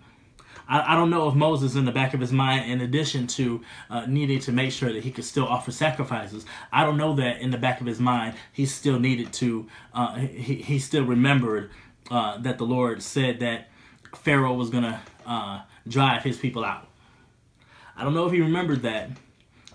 I, 0.68 0.92
I, 0.92 0.96
don't 0.96 1.08
know 1.08 1.28
if 1.28 1.34
Moses, 1.34 1.76
in 1.76 1.86
the 1.86 1.92
back 1.92 2.12
of 2.12 2.20
his 2.20 2.32
mind, 2.32 2.70
in 2.70 2.82
addition 2.82 3.26
to 3.28 3.62
uh, 3.88 4.04
needing 4.06 4.38
to 4.40 4.52
make 4.52 4.70
sure 4.70 4.92
that 4.92 5.02
he 5.02 5.10
could 5.10 5.24
still 5.24 5.46
offer 5.46 5.72
sacrifices, 5.72 6.44
I 6.70 6.84
don't 6.84 6.98
know 6.98 7.14
that 7.14 7.40
in 7.40 7.50
the 7.50 7.58
back 7.58 7.80
of 7.80 7.86
his 7.86 8.00
mind 8.00 8.34
he 8.52 8.66
still 8.66 8.98
needed 8.98 9.32
to, 9.34 9.66
he, 10.18 10.56
he 10.56 10.78
still 10.78 11.04
remembered 11.04 11.70
that 12.10 12.58
the 12.58 12.64
Lord 12.64 13.02
said 13.02 13.40
that 13.40 13.70
Pharaoh 14.14 14.54
was 14.54 14.68
going 14.68 14.84
to 14.84 15.64
drive 15.88 16.22
his 16.22 16.36
people 16.36 16.64
out. 16.64 16.89
I 18.00 18.04
don't 18.04 18.14
know 18.14 18.24
if 18.24 18.32
he 18.32 18.40
remembered 18.40 18.80
that, 18.80 19.10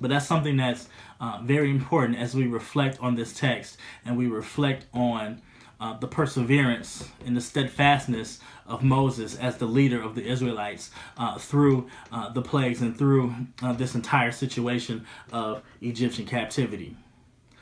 but 0.01 0.09
that's 0.09 0.25
something 0.25 0.57
that's 0.57 0.89
uh, 1.21 1.41
very 1.43 1.69
important 1.69 2.17
as 2.17 2.33
we 2.33 2.47
reflect 2.47 2.99
on 2.99 3.13
this 3.13 3.31
text 3.31 3.77
and 4.03 4.17
we 4.17 4.25
reflect 4.25 4.87
on 4.95 5.43
uh, 5.79 5.95
the 5.99 6.07
perseverance 6.07 7.07
and 7.23 7.37
the 7.37 7.41
steadfastness 7.41 8.39
of 8.65 8.81
Moses 8.81 9.37
as 9.37 9.57
the 9.57 9.67
leader 9.67 10.01
of 10.01 10.15
the 10.15 10.25
Israelites 10.25 10.89
uh, 11.19 11.37
through 11.37 11.87
uh, 12.11 12.33
the 12.33 12.41
plagues 12.41 12.81
and 12.81 12.97
through 12.97 13.35
uh, 13.61 13.73
this 13.73 13.93
entire 13.93 14.31
situation 14.31 15.05
of 15.31 15.61
Egyptian 15.81 16.25
captivity. 16.25 16.97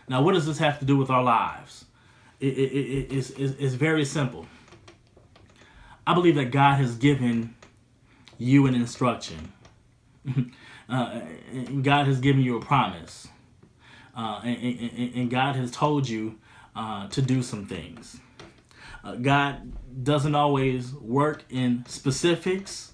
Now, 0.08 0.22
what 0.22 0.32
does 0.32 0.46
this 0.46 0.60
have 0.60 0.80
to 0.80 0.86
do 0.86 0.96
with 0.96 1.10
our 1.10 1.24
lives? 1.24 1.84
It, 2.40 2.58
it, 2.58 2.72
it, 2.72 3.14
it's, 3.14 3.32
it's 3.32 3.74
very 3.74 4.06
simple. 4.06 4.48
I 6.08 6.14
believe 6.14 6.36
that 6.36 6.52
God 6.52 6.76
has 6.76 6.96
given 6.96 7.54
you 8.38 8.66
an 8.66 8.76
instruction 8.76 9.52
uh, 10.90 11.22
God 11.82 12.08
has 12.08 12.20
given 12.20 12.42
you 12.42 12.58
a 12.58 12.62
promise. 12.62 13.28
Uh, 14.16 14.42
and, 14.44 14.80
and, 14.80 15.16
and, 15.16 15.30
God 15.32 15.56
has 15.56 15.72
told 15.72 16.08
you 16.08 16.38
uh, 16.76 17.08
to 17.08 17.22
do 17.22 17.42
some 17.42 17.66
things. 17.66 18.20
Uh, 19.04 19.16
God 19.16 19.74
doesn't 20.04 20.36
always 20.36 20.94
work 20.94 21.44
in 21.50 21.84
specifics. 21.88 22.94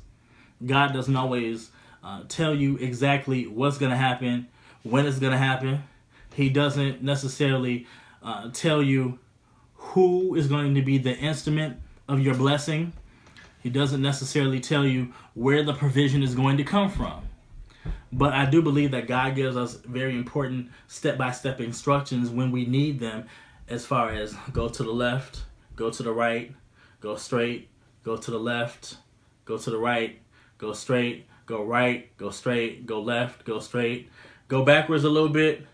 God 0.65 0.93
doesn't 0.93 1.15
always 1.15 1.71
uh, 2.03 2.23
tell 2.29 2.55
you 2.55 2.77
exactly 2.77 3.47
what's 3.47 3.77
going 3.77 3.91
to 3.91 3.97
happen, 3.97 4.47
when 4.83 5.05
it's 5.05 5.19
going 5.19 5.33
to 5.33 5.37
happen. 5.37 5.83
He 6.33 6.49
doesn't 6.49 7.03
necessarily 7.03 7.85
uh, 8.23 8.49
tell 8.53 8.81
you 8.81 9.19
who 9.75 10.35
is 10.35 10.47
going 10.47 10.75
to 10.75 10.81
be 10.81 10.97
the 10.97 11.15
instrument 11.15 11.81
of 12.07 12.19
your 12.21 12.35
blessing. 12.35 12.93
He 13.61 13.69
doesn't 13.69 14.01
necessarily 14.01 14.59
tell 14.59 14.85
you 14.85 15.13
where 15.33 15.63
the 15.63 15.73
provision 15.73 16.23
is 16.23 16.35
going 16.35 16.57
to 16.57 16.63
come 16.63 16.89
from. 16.89 17.23
But 18.11 18.33
I 18.33 18.45
do 18.45 18.61
believe 18.61 18.91
that 18.91 19.07
God 19.07 19.35
gives 19.35 19.55
us 19.55 19.75
very 19.75 20.15
important 20.15 20.69
step 20.87 21.17
by 21.17 21.31
step 21.31 21.59
instructions 21.59 22.29
when 22.29 22.51
we 22.51 22.65
need 22.65 22.99
them, 22.99 23.25
as 23.67 23.85
far 23.85 24.09
as 24.09 24.35
go 24.51 24.67
to 24.67 24.83
the 24.83 24.91
left, 24.91 25.43
go 25.75 25.89
to 25.89 26.03
the 26.03 26.11
right, 26.11 26.53
go 27.01 27.15
straight, 27.15 27.69
go 28.03 28.17
to 28.17 28.31
the 28.31 28.39
left, 28.39 28.97
go 29.45 29.57
to 29.57 29.69
the 29.69 29.77
right, 29.77 30.19
go 30.57 30.73
straight, 30.73 31.27
go 31.45 31.63
right, 31.63 32.15
go 32.17 32.31
straight, 32.31 32.85
go 32.85 33.01
left, 33.01 33.45
go 33.45 33.59
straight, 33.59 34.09
go 34.47 34.63
backwards 34.63 35.03
a 35.03 35.09
little 35.09 35.29
bit, 35.29 35.65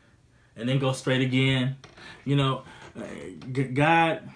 and 0.56 0.68
then 0.68 0.80
go 0.80 0.92
straight 0.92 1.22
again. 1.22 1.78
You 2.26 2.36
know, 2.36 2.64
uh, 2.98 3.62
God 3.74 4.30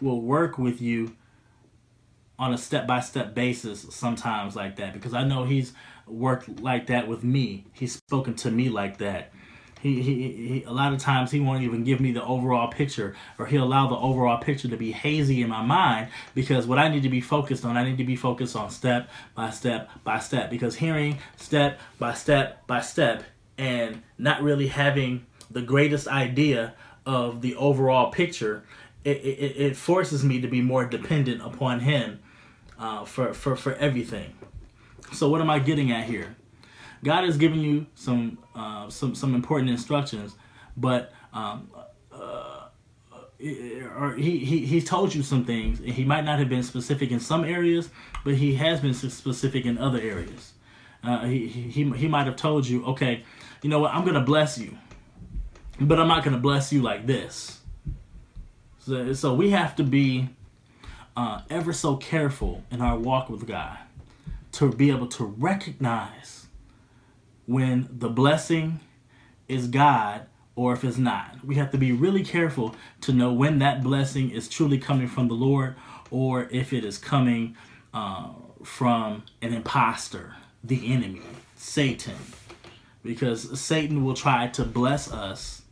will 0.00 0.20
work 0.20 0.58
with 0.58 0.80
you 0.80 1.16
on 2.38 2.52
a 2.52 2.58
step 2.58 2.86
by 2.86 3.00
step 3.00 3.34
basis 3.34 3.86
sometimes 3.90 4.54
like 4.54 4.76
that 4.76 4.94
because 4.94 5.14
I 5.14 5.24
know 5.24 5.44
He's 5.44 5.72
worked 6.06 6.60
like 6.60 6.86
that 6.86 7.08
with 7.08 7.24
me. 7.24 7.66
He's 7.72 7.94
spoken 7.94 8.34
to 8.36 8.50
me 8.50 8.68
like 8.68 8.98
that. 8.98 9.32
He, 9.80 10.02
he, 10.02 10.32
he, 10.32 10.62
a 10.64 10.72
lot 10.72 10.92
of 10.92 10.98
times 10.98 11.30
he 11.30 11.38
won't 11.38 11.62
even 11.62 11.84
give 11.84 12.00
me 12.00 12.10
the 12.10 12.24
overall 12.24 12.66
picture 12.66 13.14
or 13.38 13.46
he'll 13.46 13.62
allow 13.62 13.88
the 13.88 13.96
overall 13.96 14.38
picture 14.38 14.66
to 14.68 14.76
be 14.76 14.90
hazy 14.90 15.40
in 15.40 15.48
my 15.48 15.62
mind 15.62 16.08
because 16.34 16.66
what 16.66 16.78
I 16.78 16.88
need 16.88 17.04
to 17.04 17.08
be 17.08 17.20
focused 17.20 17.64
on, 17.64 17.76
I 17.76 17.84
need 17.84 17.98
to 17.98 18.04
be 18.04 18.16
focused 18.16 18.56
on 18.56 18.70
step 18.70 19.08
by 19.36 19.50
step 19.50 19.88
by 20.02 20.18
step 20.18 20.50
because 20.50 20.74
hearing 20.76 21.18
step 21.36 21.78
by 21.98 22.14
step 22.14 22.66
by 22.66 22.80
step 22.80 23.22
and 23.56 24.02
not 24.18 24.42
really 24.42 24.66
having 24.66 25.26
the 25.48 25.62
greatest 25.62 26.08
idea 26.08 26.74
of 27.06 27.40
the 27.40 27.54
overall 27.54 28.10
picture, 28.10 28.64
it, 29.04 29.18
it, 29.18 29.56
it 29.56 29.76
forces 29.76 30.24
me 30.24 30.40
to 30.40 30.48
be 30.48 30.60
more 30.60 30.84
dependent 30.84 31.40
upon 31.40 31.80
him 31.80 32.18
uh, 32.78 33.04
for, 33.04 33.34
for, 33.34 33.56
for 33.56 33.74
everything. 33.74 34.34
So 35.12 35.28
what 35.28 35.40
am 35.40 35.50
I 35.50 35.58
getting 35.58 35.90
at 35.92 36.04
here? 36.04 36.36
God 37.02 37.24
has 37.24 37.36
given 37.36 37.60
you 37.60 37.86
some 37.94 38.38
uh, 38.54 38.90
some 38.90 39.14
some 39.14 39.34
important 39.34 39.70
instructions, 39.70 40.34
but 40.76 41.12
um, 41.32 41.70
uh, 42.12 42.68
or 43.96 44.14
he, 44.16 44.38
he 44.38 44.66
he 44.66 44.82
told 44.82 45.14
you 45.14 45.22
some 45.22 45.44
things. 45.44 45.78
He 45.78 46.04
might 46.04 46.24
not 46.24 46.40
have 46.40 46.48
been 46.48 46.64
specific 46.64 47.12
in 47.12 47.20
some 47.20 47.44
areas, 47.44 47.90
but 48.24 48.34
he 48.34 48.54
has 48.54 48.80
been 48.80 48.94
specific 48.94 49.64
in 49.64 49.78
other 49.78 50.00
areas. 50.00 50.54
Uh, 51.04 51.24
he, 51.26 51.46
he 51.46 51.88
he 51.90 52.08
might 52.08 52.26
have 52.26 52.34
told 52.34 52.66
you, 52.66 52.84
okay, 52.84 53.22
you 53.62 53.70
know 53.70 53.78
what? 53.78 53.94
I'm 53.94 54.04
gonna 54.04 54.20
bless 54.24 54.58
you, 54.58 54.76
but 55.80 56.00
I'm 56.00 56.08
not 56.08 56.24
gonna 56.24 56.38
bless 56.38 56.72
you 56.72 56.82
like 56.82 57.06
this. 57.06 57.60
So 58.80 59.12
so 59.12 59.34
we 59.34 59.50
have 59.50 59.76
to 59.76 59.84
be 59.84 60.30
uh, 61.18 61.40
ever 61.50 61.72
so 61.72 61.96
careful 61.96 62.62
in 62.70 62.80
our 62.80 62.96
walk 62.96 63.28
with 63.28 63.44
God 63.44 63.76
to 64.52 64.70
be 64.70 64.88
able 64.90 65.08
to 65.08 65.24
recognize 65.24 66.46
when 67.44 67.88
the 67.90 68.08
blessing 68.08 68.78
is 69.48 69.66
God 69.66 70.26
or 70.54 70.72
if 70.74 70.84
it's 70.84 70.96
not. 70.96 71.44
We 71.44 71.56
have 71.56 71.72
to 71.72 71.76
be 71.76 71.90
really 71.90 72.22
careful 72.22 72.76
to 73.00 73.12
know 73.12 73.32
when 73.32 73.58
that 73.58 73.82
blessing 73.82 74.30
is 74.30 74.48
truly 74.48 74.78
coming 74.78 75.08
from 75.08 75.26
the 75.26 75.34
Lord 75.34 75.74
or 76.12 76.46
if 76.52 76.72
it 76.72 76.84
is 76.84 76.98
coming 76.98 77.56
uh, 77.92 78.28
from 78.62 79.24
an 79.42 79.52
impostor, 79.52 80.36
the 80.62 80.92
enemy, 80.92 81.22
Satan. 81.56 82.14
Because 83.02 83.58
Satan 83.58 84.04
will 84.04 84.14
try 84.14 84.46
to 84.48 84.62
bless 84.64 85.10
us 85.10 85.62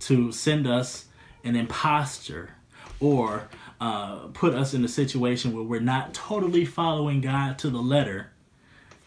to 0.00 0.32
send 0.32 0.66
us 0.66 1.04
an 1.44 1.54
impostor 1.54 2.50
or 2.98 3.48
uh, 3.82 4.28
put 4.32 4.54
us 4.54 4.74
in 4.74 4.84
a 4.84 4.88
situation 4.88 5.52
where 5.52 5.64
we're 5.64 5.80
not 5.80 6.14
totally 6.14 6.64
following 6.64 7.20
God 7.20 7.58
to 7.58 7.68
the 7.68 7.80
letter 7.80 8.30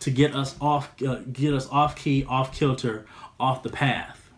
to 0.01 0.11
get 0.11 0.35
us 0.35 0.53
off, 0.59 0.91
uh, 1.01 1.21
get 1.31 1.53
us 1.53 1.65
off 1.69 1.95
key, 1.95 2.25
off 2.27 2.53
kilter, 2.53 3.05
off 3.39 3.63
the 3.63 3.69
path. 3.69 4.29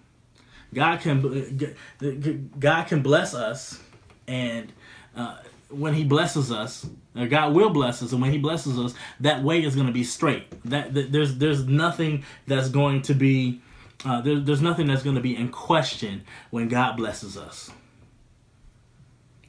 God 0.71 0.99
can, 0.99 2.51
God 2.59 2.83
can 2.83 3.01
bless 3.01 3.33
us, 3.33 3.81
and 4.27 4.71
uh, 5.15 5.39
when 5.69 5.95
He 5.95 6.03
blesses 6.03 6.51
us, 6.51 6.87
uh, 7.15 7.25
God 7.25 7.55
will 7.55 7.71
bless 7.71 8.03
us, 8.03 8.11
and 8.11 8.21
when 8.21 8.31
He 8.31 8.37
blesses 8.37 8.77
us, 8.77 8.93
that 9.21 9.43
way 9.43 9.63
is 9.63 9.73
going 9.73 9.87
to 9.87 9.93
be 9.93 10.03
straight. 10.03 10.45
That, 10.65 10.93
that 10.93 11.11
there's 11.11 11.39
there's 11.39 11.65
nothing 11.65 12.25
that's 12.45 12.69
going 12.69 13.01
to 13.03 13.15
be 13.15 13.59
uh, 14.05 14.21
there, 14.21 14.39
there's 14.39 14.61
nothing 14.61 14.85
that's 14.85 15.01
going 15.01 15.15
to 15.15 15.21
be 15.21 15.35
in 15.35 15.49
question 15.49 16.25
when 16.51 16.67
God 16.67 16.95
blesses 16.95 17.37
us. 17.37 17.71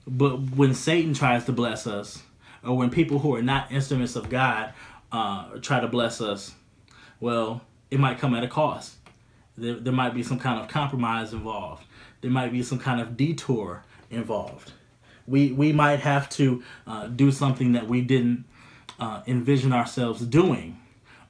But 0.08 0.56
when 0.56 0.74
Satan 0.74 1.12
tries 1.12 1.44
to 1.44 1.52
bless 1.52 1.86
us, 1.86 2.22
or 2.64 2.76
when 2.76 2.90
people 2.90 3.18
who 3.18 3.34
are 3.34 3.42
not 3.42 3.70
instruments 3.70 4.16
of 4.16 4.30
God 4.30 4.72
uh, 5.12 5.58
try 5.60 5.80
to 5.80 5.86
bless 5.86 6.20
us, 6.20 6.54
well, 7.20 7.60
it 7.90 8.00
might 8.00 8.18
come 8.18 8.34
at 8.34 8.42
a 8.42 8.48
cost. 8.48 8.94
There, 9.56 9.74
there 9.74 9.92
might 9.92 10.14
be 10.14 10.22
some 10.22 10.38
kind 10.38 10.60
of 10.60 10.68
compromise 10.68 11.32
involved. 11.32 11.84
There 12.20 12.30
might 12.30 12.52
be 12.52 12.62
some 12.62 12.78
kind 12.78 13.00
of 13.00 13.16
detour 13.16 13.84
involved. 14.10 14.72
We, 15.26 15.52
we 15.52 15.72
might 15.72 16.00
have 16.00 16.30
to 16.30 16.62
uh, 16.86 17.08
do 17.08 17.30
something 17.30 17.72
that 17.72 17.86
we 17.86 18.00
didn't 18.00 18.44
uh, 18.98 19.22
envision 19.26 19.72
ourselves 19.72 20.22
doing, 20.22 20.80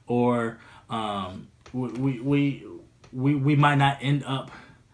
or 0.07 0.57
um, 0.89 1.49
we, 1.73 2.19
we, 2.19 2.63
we, 3.11 3.35
we 3.35 3.55
might 3.55 3.75
not 3.75 3.97
end 4.01 4.23
up 4.25 4.51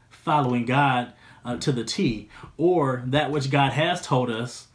following 0.10 0.66
God 0.66 1.14
uh, 1.46 1.58
to 1.58 1.72
the 1.72 1.84
T, 1.84 2.28
or 2.58 3.04
that 3.06 3.32
which 3.32 3.50
God 3.50 3.72
has 3.74 4.02
told 4.02 4.30
us, 4.30 4.68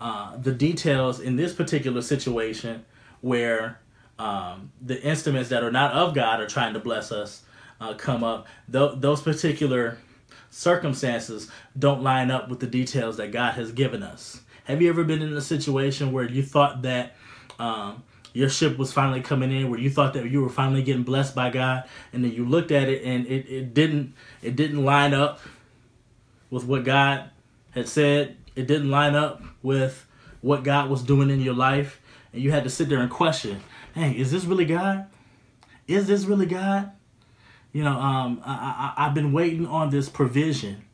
uh, 0.00 0.36
the 0.36 0.52
details 0.52 1.18
in 1.20 1.36
this 1.36 1.52
particular 1.54 2.02
situation 2.02 2.84
where 3.20 3.80
um, 4.18 4.70
the 4.80 5.00
instruments 5.02 5.48
that 5.48 5.64
are 5.64 5.70
not 5.70 5.92
of 5.92 6.14
God 6.14 6.40
are 6.40 6.46
trying 6.46 6.74
to 6.74 6.80
bless 6.80 7.10
us 7.10 7.42
uh, 7.80 7.94
come 7.94 8.22
up. 8.22 8.46
Th- 8.70 8.92
those 8.96 9.22
particular 9.22 9.98
circumstances 10.50 11.50
don't 11.78 12.02
line 12.02 12.30
up 12.30 12.48
with 12.48 12.60
the 12.60 12.66
details 12.66 13.16
that 13.16 13.32
God 13.32 13.54
has 13.54 13.72
given 13.72 14.02
us. 14.02 14.42
Have 14.64 14.82
you 14.82 14.88
ever 14.90 15.02
been 15.02 15.22
in 15.22 15.32
a 15.32 15.40
situation 15.40 16.12
where 16.12 16.28
you 16.28 16.42
thought 16.42 16.82
that 16.82 17.16
um, 17.58 18.02
your 18.32 18.48
ship 18.48 18.78
was 18.78 18.92
finally 18.92 19.20
coming 19.20 19.50
in, 19.50 19.70
where 19.70 19.78
you 19.80 19.90
thought 19.90 20.14
that 20.14 20.30
you 20.30 20.42
were 20.42 20.48
finally 20.48 20.82
getting 20.82 21.02
blessed 21.02 21.34
by 21.34 21.50
God, 21.50 21.84
and 22.12 22.24
then 22.24 22.32
you 22.32 22.44
looked 22.44 22.70
at 22.70 22.88
it 22.88 23.02
and 23.02 23.26
it, 23.26 23.48
it 23.48 23.74
didn't 23.74 24.14
it 24.42 24.56
didn't 24.56 24.84
line 24.84 25.14
up 25.14 25.40
with 26.52 26.64
what 26.64 26.84
God 26.84 27.30
had 27.72 27.88
said. 27.88 28.36
It 28.54 28.66
didn't 28.66 28.90
line 28.90 29.16
up 29.16 29.42
with 29.62 30.06
what 30.42 30.62
God 30.62 30.90
was 30.90 31.02
doing 31.02 31.30
in 31.30 31.40
your 31.40 31.54
life. 31.54 32.00
And 32.32 32.42
you 32.42 32.52
had 32.52 32.62
to 32.64 32.70
sit 32.70 32.88
there 32.90 33.00
and 33.00 33.10
question, 33.10 33.60
hey, 33.94 34.12
is 34.12 34.30
this 34.30 34.44
really 34.44 34.66
God? 34.66 35.06
Is 35.88 36.06
this 36.06 36.26
really 36.26 36.46
God? 36.46 36.92
You 37.72 37.82
know, 37.82 37.98
um, 37.98 38.42
I, 38.44 38.92
I, 38.96 39.06
I've 39.06 39.14
been 39.14 39.32
waiting 39.32 39.66
on 39.66 39.88
this 39.90 40.10
provision 40.10 40.84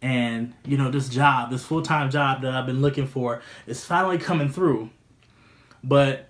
and 0.00 0.54
you 0.64 0.76
know 0.76 0.92
this 0.92 1.08
job 1.08 1.50
this 1.50 1.64
full-time 1.64 2.08
job 2.08 2.40
that 2.42 2.54
i've 2.54 2.66
been 2.66 2.80
looking 2.80 3.04
for 3.04 3.42
is 3.66 3.84
finally 3.84 4.16
coming 4.16 4.48
through 4.48 4.88
but 5.82 6.28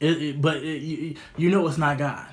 it, 0.00 0.22
it 0.22 0.40
but 0.40 0.56
it, 0.56 0.80
you, 0.80 1.14
you 1.36 1.50
know 1.50 1.68
it's 1.68 1.76
not 1.76 1.98
god 1.98 2.26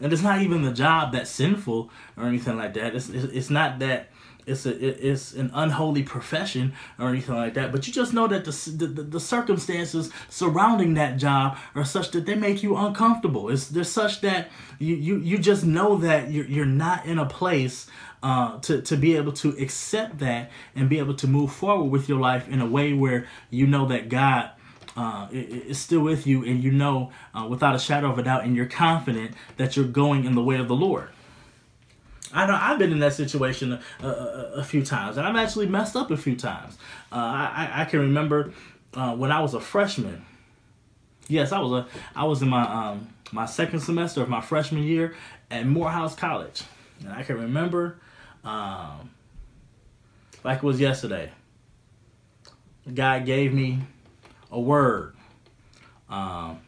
and 0.00 0.12
it's 0.12 0.22
not 0.22 0.42
even 0.42 0.62
the 0.62 0.72
job 0.72 1.12
that's 1.12 1.30
sinful 1.30 1.88
or 2.16 2.24
anything 2.24 2.56
like 2.56 2.74
that 2.74 2.92
it's, 2.96 3.08
it's 3.08 3.50
not 3.50 3.78
that 3.78 4.10
it's 4.48 4.66
a 4.66 5.06
it's 5.06 5.34
an 5.34 5.50
unholy 5.54 6.02
profession 6.02 6.72
or 6.98 7.08
anything 7.08 7.34
like 7.34 7.54
that 7.54 7.72
but 7.72 7.86
you 7.86 7.92
just 7.92 8.12
know 8.12 8.26
that 8.26 8.44
the, 8.44 8.86
the, 8.86 9.02
the 9.02 9.20
circumstances 9.20 10.10
surrounding 10.28 10.94
that 10.94 11.16
job 11.16 11.56
are 11.74 11.84
such 11.84 12.10
that 12.10 12.26
they 12.26 12.34
make 12.34 12.62
you 12.62 12.76
uncomfortable 12.76 13.48
it's 13.48 13.68
they're 13.68 13.84
such 13.84 14.20
that 14.20 14.48
you 14.78 14.94
you, 14.96 15.18
you 15.18 15.38
just 15.38 15.64
know 15.64 15.96
that 15.96 16.30
you're, 16.30 16.46
you're 16.46 16.66
not 16.66 17.04
in 17.06 17.18
a 17.18 17.26
place 17.26 17.86
uh, 18.22 18.58
to, 18.60 18.82
to 18.82 18.96
be 18.96 19.16
able 19.16 19.32
to 19.32 19.50
accept 19.60 20.18
that 20.18 20.50
and 20.74 20.88
be 20.88 20.98
able 20.98 21.14
to 21.14 21.26
move 21.26 21.52
forward 21.52 21.90
with 21.90 22.08
your 22.08 22.18
life 22.18 22.48
in 22.48 22.60
a 22.60 22.66
way 22.66 22.92
where 22.92 23.26
you 23.50 23.66
know 23.66 23.86
that 23.86 24.08
God 24.08 24.50
uh, 24.96 25.28
is 25.30 25.78
still 25.78 26.00
with 26.00 26.26
you 26.26 26.44
and 26.44 26.62
you 26.62 26.72
know 26.72 27.12
uh, 27.32 27.46
without 27.48 27.76
a 27.76 27.78
shadow 27.78 28.10
of 28.10 28.18
a 28.18 28.22
doubt 28.22 28.44
and 28.44 28.56
you're 28.56 28.66
confident 28.66 29.32
that 29.56 29.76
you're 29.76 29.86
going 29.86 30.24
in 30.24 30.34
the 30.34 30.42
way 30.42 30.56
of 30.56 30.66
the 30.66 30.74
Lord. 30.74 31.10
I 32.32 32.46
know 32.46 32.58
I've 32.60 32.78
been 32.78 32.92
in 32.92 32.98
that 32.98 33.14
situation 33.14 33.72
a, 33.72 34.06
a, 34.06 34.52
a, 34.56 34.64
few 34.64 34.84
times, 34.84 35.16
and 35.16 35.26
I've 35.26 35.36
actually 35.36 35.66
messed 35.66 35.96
up 35.96 36.10
a 36.10 36.16
few 36.16 36.36
times. 36.36 36.76
Uh, 37.10 37.16
I, 37.16 37.70
I 37.74 37.84
can 37.86 38.00
remember 38.00 38.52
uh, 38.94 39.14
when 39.14 39.32
I 39.32 39.40
was 39.40 39.54
a 39.54 39.60
freshman. 39.60 40.24
Yes, 41.28 41.52
I 41.52 41.60
was 41.60 41.72
a 41.72 41.86
I 42.14 42.24
was 42.24 42.42
in 42.42 42.48
my 42.48 42.62
um, 42.62 43.08
my 43.32 43.46
second 43.46 43.80
semester 43.80 44.22
of 44.22 44.28
my 44.28 44.40
freshman 44.40 44.82
year 44.82 45.14
at 45.50 45.66
Morehouse 45.66 46.14
College, 46.14 46.62
and 47.00 47.12
I 47.12 47.22
can 47.22 47.36
remember 47.36 47.98
um, 48.44 49.10
like 50.44 50.58
it 50.58 50.64
was 50.64 50.80
yesterday. 50.80 51.30
God 52.92 53.26
gave 53.26 53.52
me 53.52 53.80
a 54.50 54.60
word. 54.60 55.14
Um, 56.08 56.60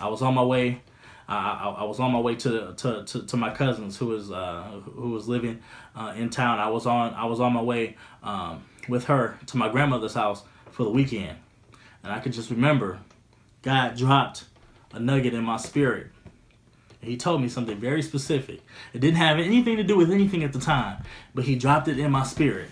I 0.00 0.08
was 0.08 0.22
on 0.22 0.34
my 0.34 0.42
way 0.42 0.80
I, 1.28 1.74
I, 1.78 1.84
was 1.84 2.00
on 2.00 2.12
my 2.12 2.20
way 2.20 2.34
to, 2.36 2.74
to, 2.76 3.04
to, 3.04 3.26
to 3.26 3.36
my 3.36 3.50
cousins 3.50 3.96
who 3.96 4.06
was 4.06 4.30
uh, 4.30 4.64
who 4.84 5.10
was 5.10 5.28
living 5.28 5.60
uh, 5.94 6.12
in 6.16 6.30
town. 6.30 6.58
I 6.58 6.68
was 6.68 6.86
on 6.86 7.14
I 7.14 7.24
was 7.26 7.40
on 7.40 7.52
my 7.52 7.62
way 7.62 7.96
um, 8.22 8.64
with 8.88 9.04
her 9.04 9.38
to 9.46 9.56
my 9.56 9.68
grandmother's 9.68 10.14
house 10.14 10.42
for 10.70 10.84
the 10.84 10.90
weekend, 10.90 11.38
and 12.02 12.12
I 12.12 12.18
could 12.18 12.32
just 12.32 12.50
remember 12.50 12.98
God 13.62 13.96
dropped 13.96 14.44
a 14.92 15.00
nugget 15.00 15.34
in 15.34 15.44
my 15.44 15.56
spirit. 15.56 16.08
And 17.00 17.10
He 17.10 17.16
told 17.16 17.40
me 17.40 17.48
something 17.48 17.78
very 17.78 18.02
specific. 18.02 18.60
It 18.92 19.00
didn't 19.00 19.16
have 19.16 19.38
anything 19.38 19.76
to 19.76 19.84
do 19.84 19.96
with 19.96 20.10
anything 20.10 20.44
at 20.44 20.52
the 20.52 20.60
time, 20.60 21.02
but 21.34 21.44
he 21.44 21.56
dropped 21.56 21.88
it 21.88 21.98
in 21.98 22.10
my 22.10 22.24
spirit. 22.24 22.68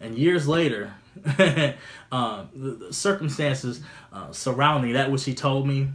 And 0.00 0.16
years 0.16 0.46
later, 0.46 0.94
uh, 2.12 2.44
the, 2.54 2.70
the, 2.70 2.92
circumstances 2.92 3.80
uh, 4.12 4.30
surrounding 4.32 4.92
that 4.92 5.10
which 5.10 5.24
he 5.24 5.34
told 5.34 5.66
me 5.66 5.88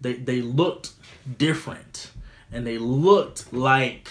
they 0.00 0.14
they 0.14 0.40
looked 0.40 0.92
different. 1.38 2.10
And 2.52 2.66
they 2.66 2.78
looked 2.78 3.52
like 3.52 4.08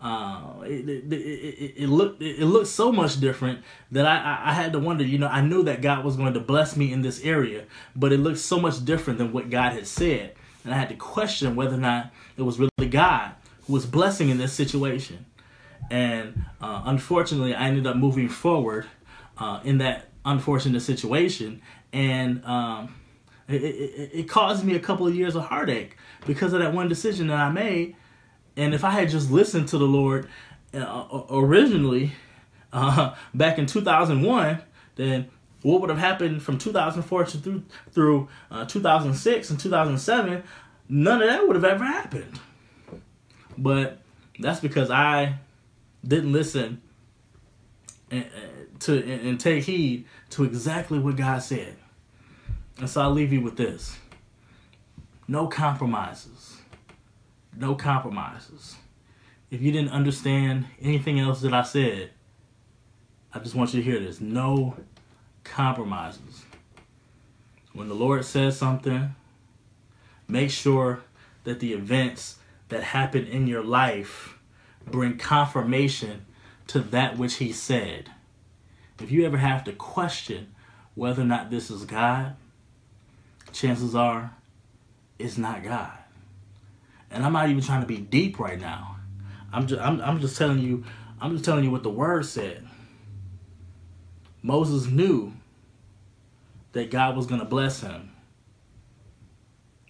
uh, 0.00 0.62
it, 0.62 0.88
it, 0.88 1.12
it, 1.12 1.74
it, 1.76 1.88
looked 1.88 2.22
it 2.22 2.44
looked 2.44 2.68
so 2.68 2.92
much 2.92 3.18
different 3.18 3.60
that 3.90 4.06
I, 4.06 4.50
I 4.50 4.52
had 4.52 4.72
to 4.72 4.78
wonder 4.78 5.02
you 5.04 5.18
know 5.18 5.26
I 5.26 5.40
knew 5.40 5.64
that 5.64 5.82
God 5.82 6.04
was 6.04 6.16
going 6.16 6.34
to 6.34 6.40
bless 6.40 6.76
me 6.76 6.92
in 6.92 7.02
this 7.02 7.20
area 7.22 7.64
but 7.96 8.12
it 8.12 8.18
looked 8.18 8.38
so 8.38 8.60
much 8.60 8.84
different 8.84 9.18
than 9.18 9.32
what 9.32 9.50
God 9.50 9.72
had 9.72 9.86
said. 9.86 10.34
And 10.64 10.72
I 10.72 10.78
had 10.78 10.88
to 10.90 10.94
question 10.94 11.56
whether 11.56 11.74
or 11.74 11.80
not 11.80 12.12
it 12.36 12.42
was 12.42 12.58
really 12.58 12.88
God 12.88 13.32
who 13.66 13.72
was 13.72 13.86
blessing 13.86 14.28
in 14.28 14.38
this 14.38 14.52
situation. 14.52 15.26
And 15.90 16.44
uh, 16.60 16.82
unfortunately 16.84 17.54
I 17.54 17.66
ended 17.66 17.86
up 17.86 17.96
moving 17.96 18.28
forward 18.28 18.86
uh, 19.36 19.60
in 19.64 19.78
that 19.78 20.08
unfortunate 20.24 20.80
situation. 20.80 21.60
And 21.92 22.44
um, 22.44 22.94
it, 23.48 23.62
it, 23.62 24.10
it 24.12 24.28
caused 24.28 24.64
me 24.64 24.74
a 24.74 24.80
couple 24.80 25.06
of 25.06 25.14
years 25.14 25.34
of 25.34 25.44
heartache 25.44 25.96
because 26.26 26.52
of 26.52 26.60
that 26.60 26.74
one 26.74 26.88
decision 26.88 27.28
that 27.28 27.38
I 27.38 27.50
made. 27.50 27.96
And 28.56 28.74
if 28.74 28.84
I 28.84 28.90
had 28.90 29.08
just 29.08 29.30
listened 29.30 29.68
to 29.68 29.78
the 29.78 29.86
Lord 29.86 30.28
uh, 30.74 31.22
originally 31.30 32.12
uh, 32.72 33.14
back 33.34 33.58
in 33.58 33.66
2001, 33.66 34.60
then 34.96 35.30
what 35.62 35.80
would 35.80 35.90
have 35.90 35.98
happened 35.98 36.42
from 36.42 36.58
2004 36.58 37.24
to 37.24 37.38
through 37.38 37.62
through 37.90 38.28
uh, 38.50 38.64
2006 38.66 39.50
and 39.50 39.58
2007? 39.58 40.42
None 40.90 41.22
of 41.22 41.28
that 41.28 41.46
would 41.46 41.56
have 41.56 41.64
ever 41.64 41.84
happened. 41.84 42.38
But 43.56 44.00
that's 44.38 44.60
because 44.60 44.90
I 44.90 45.36
didn't 46.06 46.32
listen 46.32 46.82
and, 48.10 48.26
to 48.80 49.02
and 49.02 49.40
take 49.40 49.64
heed 49.64 50.04
to 50.30 50.44
exactly 50.44 50.98
what 50.98 51.16
God 51.16 51.42
said. 51.42 51.76
And 52.78 52.88
so 52.88 53.02
I'll 53.02 53.10
leave 53.10 53.32
you 53.32 53.40
with 53.40 53.56
this 53.56 53.98
no 55.26 55.46
compromises. 55.46 56.56
No 57.54 57.74
compromises. 57.74 58.76
If 59.50 59.60
you 59.60 59.72
didn't 59.72 59.90
understand 59.90 60.66
anything 60.80 61.18
else 61.18 61.40
that 61.42 61.52
I 61.52 61.62
said, 61.62 62.10
I 63.34 63.38
just 63.40 63.54
want 63.54 63.74
you 63.74 63.82
to 63.82 63.90
hear 63.90 64.00
this. 64.00 64.20
No 64.20 64.76
compromises. 65.44 66.44
When 67.72 67.88
the 67.88 67.94
Lord 67.94 68.24
says 68.24 68.56
something, 68.56 69.14
make 70.26 70.50
sure 70.50 71.02
that 71.44 71.60
the 71.60 71.72
events 71.72 72.36
that 72.68 72.82
happen 72.82 73.26
in 73.26 73.46
your 73.46 73.62
life 73.62 74.38
bring 74.86 75.18
confirmation 75.18 76.24
to 76.68 76.80
that 76.80 77.18
which 77.18 77.34
he 77.34 77.52
said. 77.52 78.10
If 79.00 79.10
you 79.10 79.26
ever 79.26 79.38
have 79.38 79.64
to 79.64 79.72
question 79.72 80.54
whether 80.94 81.22
or 81.22 81.26
not 81.26 81.50
this 81.50 81.70
is 81.70 81.84
God, 81.84 82.36
chances 83.58 83.94
are 83.94 84.34
it's 85.18 85.36
not 85.36 85.64
God. 85.64 85.98
And 87.10 87.24
I'm 87.24 87.32
not 87.32 87.48
even 87.48 87.62
trying 87.62 87.80
to 87.80 87.86
be 87.86 87.98
deep 87.98 88.38
right 88.38 88.60
now. 88.60 88.96
I'm 89.52 89.66
just 89.66 89.80
I'm, 89.80 90.00
I'm 90.00 90.20
just 90.20 90.36
telling 90.36 90.60
you 90.60 90.84
I'm 91.20 91.32
just 91.32 91.44
telling 91.44 91.64
you 91.64 91.70
what 91.70 91.82
the 91.82 91.90
word 91.90 92.24
said. 92.26 92.66
Moses 94.42 94.86
knew 94.86 95.32
that 96.72 96.90
God 96.90 97.16
was 97.16 97.26
going 97.26 97.40
to 97.40 97.46
bless 97.46 97.80
him. 97.80 98.12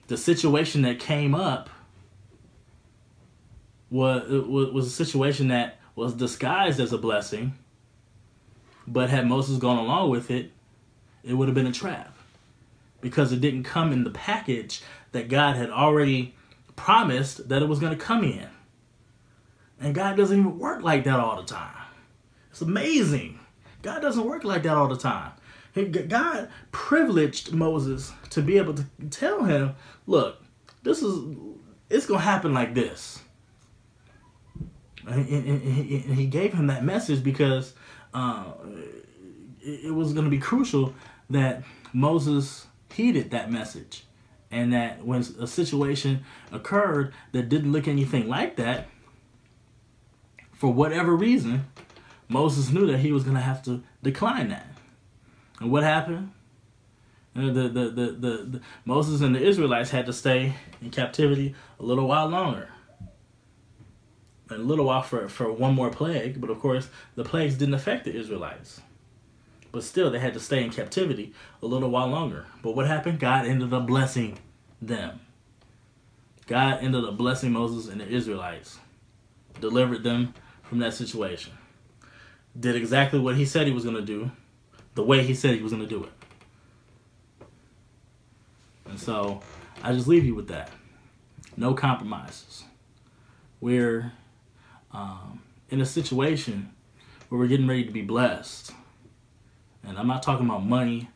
The 0.07 0.17
situation 0.17 0.83
that 0.83 0.99
came 0.99 1.35
up 1.35 1.69
was 3.91 4.23
was 4.47 4.87
a 4.87 4.91
situation 4.91 5.49
that 5.49 5.79
was 5.95 6.15
disguised 6.15 6.81
as 6.81 6.93
a 6.93 6.99
blessing, 6.99 7.53
but 8.87 9.11
had 9.11 9.27
Moses 9.27 9.59
gone 9.59 9.79
along 9.79 10.11
with 10.11 10.31
it, 10.31 10.53
it 11.23 11.35
would 11.35 11.49
have 11.49 11.55
been 11.55 11.67
a 11.67 11.73
trap 11.73 12.18
because 13.01 13.33
it 13.33 13.41
didn't 13.41 13.65
come 13.65 13.93
in 13.93 14.05
the 14.05 14.11
package 14.11 14.83
that 15.13 15.29
God 15.29 15.57
had 15.57 15.71
already 15.71 16.35
promised 16.77 17.49
that 17.49 17.63
it 17.63 17.69
was 17.69 17.79
going 17.79 17.97
to 17.97 18.05
come 18.05 18.25
in. 18.25 18.49
And 19.81 19.95
God 19.95 20.17
doesn't 20.17 20.39
even 20.39 20.59
work 20.59 20.83
like 20.83 21.05
that 21.05 21.21
all 21.21 21.37
the 21.37 21.47
time. 21.47 21.75
It's 22.51 22.61
amazing. 22.61 23.39
God 23.83 24.01
doesn't 24.01 24.25
work 24.25 24.45
like 24.45 24.65
that 24.65 24.77
all 24.77 24.89
the 24.89 24.97
time. 24.97 25.33
God 26.09 26.49
privileged 26.73 27.53
Moses 27.53 28.13
to 28.31 28.43
be 28.43 28.57
able 28.57 28.75
to 28.75 28.85
tell 29.11 29.45
him, 29.45 29.77
look, 30.07 30.43
this 30.83 31.03
is, 31.03 31.37
it's 31.89 32.07
going 32.07 32.21
to 32.21 32.25
happen 32.25 32.53
like 32.53 32.75
this. 32.75 33.21
And, 35.07 35.25
he 35.25 36.27
gave 36.27 36.53
him 36.53 36.67
that 36.67 36.85
message 36.85 37.23
because 37.23 37.75
uh, 38.13 38.45
it 39.61 39.95
was 39.95 40.13
going 40.13 40.25
to 40.25 40.31
be 40.31 40.39
crucial 40.39 40.95
that 41.31 41.63
Moses 41.93 42.67
heeded 42.93 43.31
that 43.31 43.51
message. 43.51 44.05
And 44.51 44.73
that 44.73 45.05
when 45.05 45.21
a 45.21 45.47
situation 45.47 46.25
occurred 46.51 47.13
that 47.33 47.49
didn't 47.49 47.71
look 47.71 47.87
anything 47.87 48.29
like 48.29 48.57
that, 48.57 48.89
for 50.53 50.73
whatever 50.73 51.15
reason, 51.15 51.67
Moses 52.29 52.71
knew 52.71 52.87
that 52.87 52.99
he 52.99 53.13
was 53.13 53.25
going 53.25 53.37
to 53.37 53.43
have 53.43 53.63
to 53.65 53.83
decline 54.03 54.49
that. 54.49 54.67
And 55.61 55.71
what 55.71 55.83
happened? 55.83 56.33
The, 57.35 57.53
the, 57.53 57.69
the, 57.69 57.91
the, 57.91 58.11
the, 58.51 58.61
Moses 58.85 59.21
and 59.21 59.35
the 59.35 59.41
Israelites 59.47 59.91
had 59.91 60.07
to 60.07 60.13
stay 60.13 60.55
in 60.83 60.91
captivity 60.91 61.55
a 61.79 61.83
little 61.85 62.09
while 62.09 62.27
longer. 62.27 62.71
a 64.51 64.59
little 64.59 64.87
while 64.87 65.03
for, 65.03 65.29
for 65.29 65.53
one 65.53 65.75
more 65.75 65.91
plague, 65.91 66.41
but 66.41 66.51
of 66.51 66.59
course, 66.59 66.89
the 67.15 67.25
plagues 67.25 67.55
didn't 67.57 67.75
affect 67.75 68.05
the 68.05 68.17
Israelites. 68.17 68.81
But 69.71 69.85
still, 69.85 70.11
they 70.11 70.19
had 70.19 70.35
to 70.35 70.41
stay 70.41 70.65
in 70.65 70.71
captivity 70.71 71.35
a 71.63 71.67
little 71.67 71.91
while 71.91 72.09
longer. 72.09 72.47
But 72.63 72.75
what 72.75 72.87
happened? 72.87 73.21
God 73.21 73.47
ended 73.47 73.73
up 73.73 73.87
blessing 73.87 74.39
them. 74.81 75.21
God 76.47 76.79
ended 76.83 77.05
up 77.05 77.19
blessing 77.19 77.53
Moses 77.53 77.93
and 77.93 78.01
the 78.01 78.09
Israelites, 78.09 78.79
delivered 79.61 80.03
them 80.03 80.33
from 80.63 80.79
that 80.79 80.95
situation. 80.95 81.53
Did 82.59 82.75
exactly 82.75 83.21
what 83.21 83.37
he 83.37 83.45
said 83.45 83.67
he 83.67 83.73
was 83.73 83.85
going 83.85 83.97
to 83.97 84.03
do, 84.03 84.31
the 84.95 85.03
way 85.03 85.23
he 85.23 85.35
said 85.35 85.55
he 85.55 85.63
was 85.63 85.73
going 85.73 85.87
to 85.87 85.89
do 85.89 86.05
it. 86.05 86.13
And 88.87 88.99
so 88.99 89.43
I 89.83 89.93
just 89.93 90.09
leave 90.09 90.25
you 90.25 90.35
with 90.35 90.49
that. 90.49 90.71
No 91.57 91.75
compromises. 91.75 92.65
We're 93.61 94.13
um, 94.93 95.43
in 95.69 95.81
a 95.81 95.87
situation 95.87 96.73
where 97.29 97.39
we're 97.39 97.49
getting 97.49 97.67
ready 97.67 97.85
to 97.85 97.91
be 97.91 98.03
blessed. 98.03 98.73
And 99.87 99.99
I'm 99.99 100.07
not 100.07 100.23
talking 100.23 100.47
about 100.47 100.65
money. 100.65 101.09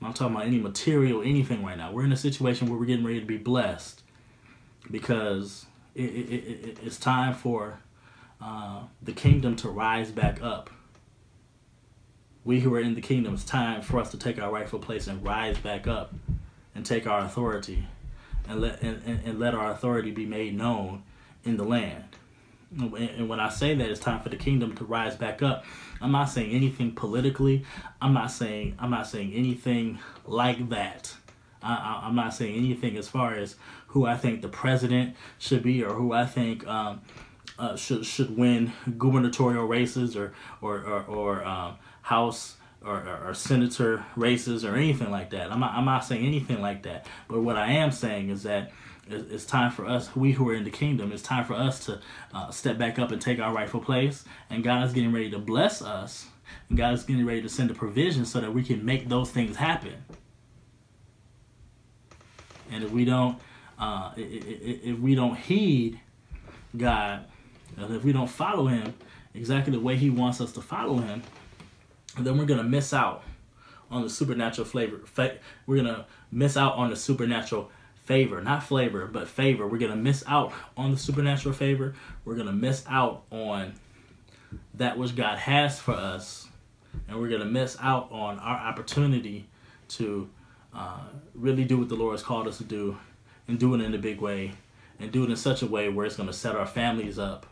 I'm 0.00 0.08
not 0.08 0.16
talking 0.16 0.34
about 0.34 0.46
any 0.46 0.58
material, 0.58 1.22
anything 1.22 1.64
right 1.64 1.76
now. 1.76 1.92
We're 1.92 2.04
in 2.04 2.12
a 2.12 2.16
situation 2.16 2.68
where 2.68 2.78
we're 2.78 2.86
getting 2.86 3.04
ready 3.04 3.20
to 3.20 3.26
be 3.26 3.38
blessed 3.38 4.02
because 4.90 5.66
it, 5.94 6.04
it, 6.04 6.32
it, 6.32 6.78
it's 6.82 6.98
time 6.98 7.34
for 7.34 7.80
uh, 8.40 8.82
the 9.02 9.12
kingdom 9.12 9.56
to 9.56 9.68
rise 9.68 10.10
back 10.10 10.42
up. 10.42 10.70
We 12.44 12.60
who 12.60 12.72
are 12.74 12.80
in 12.80 12.94
the 12.94 13.00
kingdom, 13.00 13.34
it's 13.34 13.44
time 13.44 13.82
for 13.82 13.98
us 13.98 14.10
to 14.12 14.18
take 14.18 14.40
our 14.40 14.52
rightful 14.52 14.78
place 14.78 15.06
and 15.06 15.24
rise 15.24 15.58
back 15.58 15.86
up 15.86 16.14
and 16.74 16.84
take 16.86 17.06
our 17.06 17.20
authority 17.20 17.86
and 18.48 18.60
let 18.60 18.82
and, 18.82 19.02
and, 19.04 19.20
and 19.24 19.38
let 19.40 19.54
our 19.54 19.72
authority 19.72 20.10
be 20.10 20.26
made 20.26 20.56
known 20.56 21.02
in 21.44 21.56
the 21.56 21.64
land. 21.64 22.04
And 22.72 23.28
when 23.28 23.40
I 23.40 23.48
say 23.48 23.74
that 23.74 23.90
it's 23.90 24.00
time 24.00 24.20
for 24.20 24.28
the 24.28 24.36
kingdom 24.36 24.74
to 24.76 24.84
rise 24.84 25.16
back 25.16 25.40
up, 25.42 25.64
I'm 26.00 26.12
not 26.12 26.26
saying 26.26 26.50
anything 26.50 26.92
politically. 26.92 27.64
I'm 28.00 28.12
not 28.12 28.30
saying 28.30 28.76
I'm 28.78 28.90
not 28.90 29.06
saying 29.06 29.32
anything 29.34 29.98
like 30.24 30.68
that. 30.70 31.14
I, 31.62 32.02
am 32.04 32.14
not 32.14 32.34
saying 32.34 32.54
anything 32.56 32.96
as 32.96 33.08
far 33.08 33.34
as 33.34 33.56
who 33.88 34.06
I 34.06 34.16
think 34.16 34.42
the 34.42 34.48
president 34.48 35.16
should 35.38 35.62
be 35.62 35.82
or 35.82 35.94
who 35.94 36.12
I 36.12 36.26
think 36.26 36.66
um, 36.66 37.00
uh, 37.58 37.76
should 37.76 38.04
should 38.04 38.36
win 38.36 38.72
gubernatorial 38.98 39.66
races 39.66 40.16
or 40.16 40.32
or 40.60 40.80
or, 40.80 41.02
or 41.02 41.44
um, 41.44 41.76
house 42.02 42.56
or, 42.84 42.98
or, 42.98 43.28
or, 43.28 43.34
senator 43.34 44.04
races 44.14 44.64
or 44.64 44.76
anything 44.76 45.10
like 45.10 45.30
that. 45.30 45.50
I'm 45.50 45.58
not, 45.58 45.74
I'm 45.74 45.84
not 45.84 46.04
saying 46.04 46.24
anything 46.24 46.60
like 46.60 46.84
that. 46.84 47.06
But 47.26 47.40
what 47.40 47.56
I 47.56 47.72
am 47.72 47.90
saying 47.90 48.28
is 48.28 48.44
that 48.44 48.70
it's 49.08 49.44
time 49.44 49.70
for 49.70 49.86
us, 49.86 50.14
we 50.16 50.32
who 50.32 50.48
are 50.48 50.54
in 50.54 50.64
the 50.64 50.70
kingdom, 50.70 51.12
it's 51.12 51.22
time 51.22 51.44
for 51.44 51.54
us 51.54 51.84
to 51.86 52.00
uh, 52.34 52.50
step 52.50 52.78
back 52.78 52.98
up 52.98 53.12
and 53.12 53.20
take 53.20 53.38
our 53.38 53.52
rightful 53.52 53.80
place. 53.80 54.24
And 54.50 54.64
God 54.64 54.84
is 54.84 54.92
getting 54.92 55.12
ready 55.12 55.30
to 55.30 55.38
bless 55.38 55.82
us. 55.82 56.26
And 56.68 56.78
God 56.78 56.94
is 56.94 57.04
getting 57.04 57.26
ready 57.26 57.42
to 57.42 57.48
send 57.48 57.70
a 57.70 57.74
provision 57.74 58.24
so 58.24 58.40
that 58.40 58.52
we 58.52 58.62
can 58.62 58.84
make 58.84 59.08
those 59.08 59.30
things 59.30 59.56
happen. 59.56 59.94
And 62.70 62.82
if 62.82 62.90
we 62.90 63.04
don't, 63.04 63.38
uh, 63.78 64.12
if 64.16 64.98
we 64.98 65.14
don't 65.14 65.36
heed 65.36 66.00
God, 66.76 67.24
if 67.78 68.04
we 68.04 68.12
don't 68.12 68.28
follow 68.28 68.66
Him 68.66 68.94
exactly 69.34 69.72
the 69.72 69.80
way 69.80 69.96
He 69.96 70.10
wants 70.10 70.40
us 70.40 70.52
to 70.52 70.60
follow 70.60 70.98
Him, 70.98 71.22
then 72.18 72.38
we're 72.38 72.46
gonna 72.46 72.64
miss 72.64 72.92
out 72.92 73.22
on 73.90 74.02
the 74.02 74.10
supernatural 74.10 74.66
flavor. 74.66 75.00
We're 75.66 75.76
gonna 75.76 76.06
miss 76.32 76.56
out 76.56 76.74
on 76.74 76.90
the 76.90 76.96
supernatural 76.96 77.70
favor, 78.06 78.40
not 78.40 78.62
flavor, 78.62 79.06
but 79.06 79.28
favor. 79.28 79.66
We're 79.66 79.78
going 79.78 79.90
to 79.90 79.96
miss 79.96 80.24
out 80.26 80.52
on 80.76 80.92
the 80.92 80.96
supernatural 80.96 81.54
favor. 81.54 81.94
We're 82.24 82.36
going 82.36 82.46
to 82.46 82.52
miss 82.52 82.84
out 82.88 83.24
on 83.30 83.74
that 84.74 84.96
which 84.96 85.16
God 85.16 85.38
has 85.38 85.78
for 85.78 85.92
us. 85.92 86.46
And 87.08 87.18
we're 87.18 87.28
going 87.28 87.40
to 87.40 87.46
miss 87.46 87.76
out 87.80 88.10
on 88.12 88.38
our 88.38 88.56
opportunity 88.56 89.48
to 89.88 90.30
uh, 90.72 91.00
really 91.34 91.64
do 91.64 91.78
what 91.78 91.88
the 91.88 91.96
Lord 91.96 92.12
has 92.12 92.22
called 92.22 92.46
us 92.46 92.58
to 92.58 92.64
do 92.64 92.96
and 93.48 93.58
do 93.58 93.74
it 93.74 93.80
in 93.80 93.92
a 93.92 93.98
big 93.98 94.20
way 94.20 94.52
and 95.00 95.10
do 95.10 95.24
it 95.24 95.30
in 95.30 95.36
such 95.36 95.62
a 95.62 95.66
way 95.66 95.88
where 95.88 96.06
it's 96.06 96.16
going 96.16 96.28
to 96.28 96.32
set 96.32 96.54
our 96.54 96.66
families 96.66 97.18
up 97.18 97.44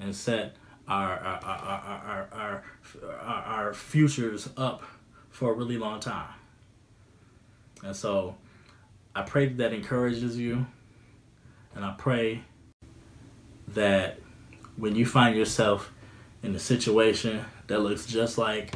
and 0.00 0.16
set 0.16 0.56
our 0.88 1.18
our, 1.18 1.44
our, 1.44 2.28
our, 2.32 2.64
our, 3.20 3.42
our 3.44 3.74
futures 3.74 4.48
up 4.56 4.82
for 5.30 5.52
a 5.52 5.54
really 5.54 5.78
long 5.78 6.00
time. 6.00 6.32
And 7.84 7.94
so 7.94 8.36
I 9.14 9.22
pray 9.22 9.46
that, 9.46 9.72
encourages 9.72 10.38
you. 10.38 10.66
And 11.74 11.84
I 11.84 11.94
pray 11.98 12.42
that 13.68 14.18
when 14.76 14.96
you 14.96 15.04
find 15.04 15.36
yourself 15.36 15.92
in 16.42 16.54
a 16.54 16.58
situation 16.58 17.44
that 17.66 17.80
looks 17.80 18.06
just 18.06 18.38
like 18.38 18.74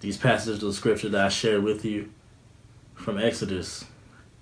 these 0.00 0.16
passages 0.16 0.62
of 0.62 0.74
scripture 0.74 1.08
that 1.08 1.24
I 1.24 1.28
shared 1.28 1.62
with 1.62 1.84
you 1.84 2.10
from 2.94 3.18
Exodus, 3.18 3.84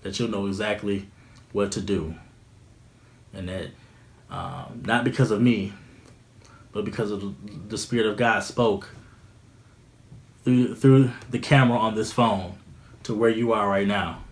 that 0.02 0.18
you'll 0.18 0.28
know 0.28 0.46
exactly 0.46 1.08
what 1.52 1.72
to 1.72 1.80
do. 1.80 2.16
And 3.32 3.48
that 3.48 3.68
um, 4.30 4.82
not 4.84 5.04
because 5.04 5.30
of 5.30 5.40
me, 5.40 5.72
but 6.72 6.84
because 6.84 7.12
of 7.12 7.68
the 7.68 7.78
Spirit 7.78 8.06
of 8.06 8.16
God 8.16 8.40
spoke 8.40 8.90
through, 10.42 10.74
through 10.74 11.12
the 11.30 11.38
camera 11.38 11.78
on 11.78 11.94
this 11.94 12.12
phone 12.12 12.58
to 13.04 13.14
where 13.14 13.30
you 13.30 13.52
are 13.52 13.68
right 13.68 13.86
now 13.86 14.23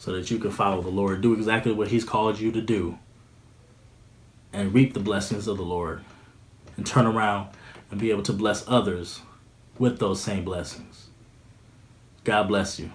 so 0.00 0.12
that 0.12 0.30
you 0.30 0.38
can 0.38 0.50
follow 0.50 0.80
the 0.80 0.88
Lord, 0.88 1.20
do 1.20 1.34
exactly 1.34 1.72
what 1.72 1.88
He's 1.88 2.04
called 2.04 2.40
you 2.40 2.50
to 2.52 2.62
do, 2.62 2.98
and 4.50 4.72
reap 4.72 4.94
the 4.94 5.00
blessings 5.00 5.46
of 5.46 5.58
the 5.58 5.62
Lord, 5.62 6.02
and 6.78 6.86
turn 6.86 7.04
around 7.06 7.50
and 7.90 8.00
be 8.00 8.10
able 8.10 8.22
to 8.22 8.32
bless 8.32 8.66
others 8.66 9.20
with 9.78 9.98
those 9.98 10.18
same 10.22 10.42
blessings. 10.42 11.08
God 12.24 12.48
bless 12.48 12.80
you. 12.80 12.90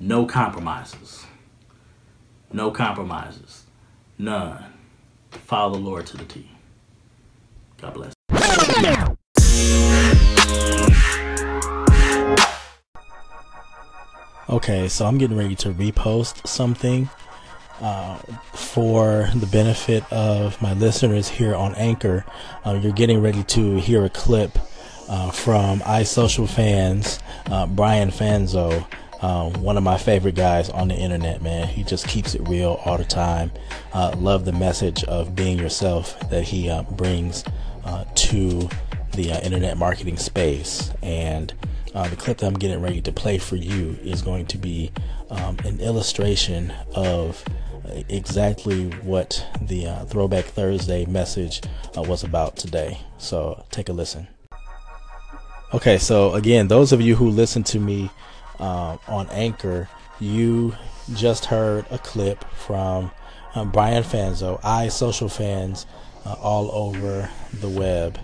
No 0.00 0.26
compromises. 0.26 1.24
No 2.52 2.72
compromises. 2.72 3.62
None. 4.18 4.64
Follow 5.30 5.74
the 5.74 5.80
Lord 5.80 6.06
to 6.08 6.16
the 6.16 6.24
T. 6.24 6.50
God 7.80 7.94
bless. 7.94 8.21
Okay, 14.52 14.86
so 14.86 15.06
I'm 15.06 15.16
getting 15.16 15.38
ready 15.38 15.56
to 15.56 15.72
repost 15.72 16.46
something 16.46 17.08
uh, 17.80 18.18
for 18.52 19.30
the 19.34 19.46
benefit 19.46 20.04
of 20.12 20.60
my 20.60 20.74
listeners 20.74 21.26
here 21.26 21.54
on 21.54 21.74
Anchor, 21.76 22.26
uh, 22.66 22.78
you're 22.82 22.92
getting 22.92 23.22
ready 23.22 23.44
to 23.44 23.76
hear 23.76 24.04
a 24.04 24.10
clip 24.10 24.58
uh, 25.08 25.30
from 25.30 25.80
iSocialFanz, 25.80 27.18
uh, 27.46 27.66
Brian 27.66 28.10
Fanzo, 28.10 28.86
uh, 29.22 29.48
one 29.58 29.78
of 29.78 29.82
my 29.82 29.96
favorite 29.96 30.34
guys 30.34 30.68
on 30.68 30.88
the 30.88 30.96
internet, 30.96 31.40
man. 31.40 31.66
He 31.66 31.82
just 31.82 32.06
keeps 32.06 32.34
it 32.34 32.46
real 32.46 32.78
all 32.84 32.98
the 32.98 33.04
time. 33.04 33.52
Uh, 33.94 34.14
love 34.18 34.44
the 34.44 34.52
message 34.52 35.02
of 35.04 35.34
being 35.34 35.58
yourself 35.58 36.20
that 36.28 36.42
he 36.44 36.70
brings 36.90 37.42
to 38.16 38.68
the 39.12 39.30
internet 39.42 39.78
marketing 39.78 40.18
space. 40.18 40.92
And 41.02 41.54
the 41.92 42.16
clip 42.16 42.38
that 42.38 42.46
I'm 42.46 42.54
getting 42.54 42.80
ready 42.80 43.00
to 43.02 43.12
play 43.12 43.38
for 43.38 43.56
you 43.56 43.98
is 44.02 44.22
going 44.22 44.46
to 44.46 44.58
be 44.58 44.90
um, 45.30 45.58
an 45.64 45.80
illustration 45.80 46.72
of 46.94 47.44
exactly 48.08 48.88
what 49.02 49.44
the 49.60 49.86
uh, 49.86 50.04
Throwback 50.04 50.44
Thursday 50.44 51.04
message 51.06 51.62
uh, 51.96 52.02
was 52.02 52.24
about 52.24 52.56
today. 52.56 52.98
So 53.18 53.64
take 53.70 53.88
a 53.88 53.92
listen. 53.92 54.28
Okay, 55.74 55.98
so 55.98 56.34
again, 56.34 56.68
those 56.68 56.92
of 56.92 57.00
you 57.00 57.16
who 57.16 57.30
listen 57.30 57.62
to 57.64 57.78
me 57.78 58.10
uh, 58.58 58.98
on 59.08 59.28
Anchor, 59.30 59.88
you 60.20 60.74
just 61.14 61.46
heard 61.46 61.86
a 61.90 61.98
clip 61.98 62.44
from 62.54 63.10
um, 63.54 63.70
Brian 63.70 64.02
Fanzo, 64.02 64.60
iSocialFanz, 64.60 65.86
uh, 66.24 66.34
all 66.34 66.70
over 66.72 67.28
the 67.60 67.68
web. 67.68 68.18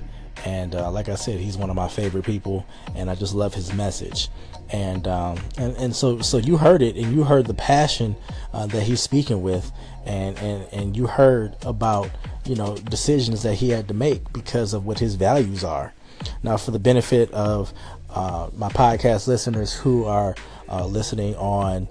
And 0.44 0.74
uh, 0.74 0.90
like 0.90 1.08
I 1.08 1.14
said, 1.14 1.40
he's 1.40 1.56
one 1.56 1.70
of 1.70 1.76
my 1.76 1.88
favorite 1.88 2.24
people, 2.24 2.64
and 2.94 3.10
I 3.10 3.14
just 3.14 3.34
love 3.34 3.54
his 3.54 3.72
message. 3.72 4.28
And 4.70 5.08
um, 5.08 5.38
and 5.56 5.76
and 5.76 5.96
so 5.96 6.20
so 6.20 6.36
you 6.36 6.56
heard 6.58 6.82
it 6.82 6.96
and 6.96 7.14
you 7.14 7.24
heard 7.24 7.46
the 7.46 7.54
passion 7.54 8.16
uh, 8.52 8.66
that 8.66 8.82
he's 8.82 9.00
speaking 9.00 9.42
with 9.42 9.72
and 10.04 10.38
and 10.38 10.66
and 10.72 10.96
you 10.96 11.06
heard 11.06 11.56
about 11.64 12.10
you 12.44 12.54
know 12.54 12.76
decisions 12.76 13.42
that 13.42 13.54
he 13.54 13.70
had 13.70 13.88
to 13.88 13.94
make 13.94 14.32
because 14.32 14.74
of 14.74 14.84
what 14.84 14.98
his 14.98 15.14
values 15.14 15.64
are. 15.64 15.94
Now 16.42 16.56
for 16.56 16.70
the 16.70 16.78
benefit 16.78 17.30
of 17.32 17.72
uh, 18.10 18.50
my 18.56 18.68
podcast 18.68 19.28
listeners 19.28 19.74
who 19.74 20.04
are 20.04 20.34
uh, 20.68 20.86
listening 20.86 21.36
on 21.36 21.88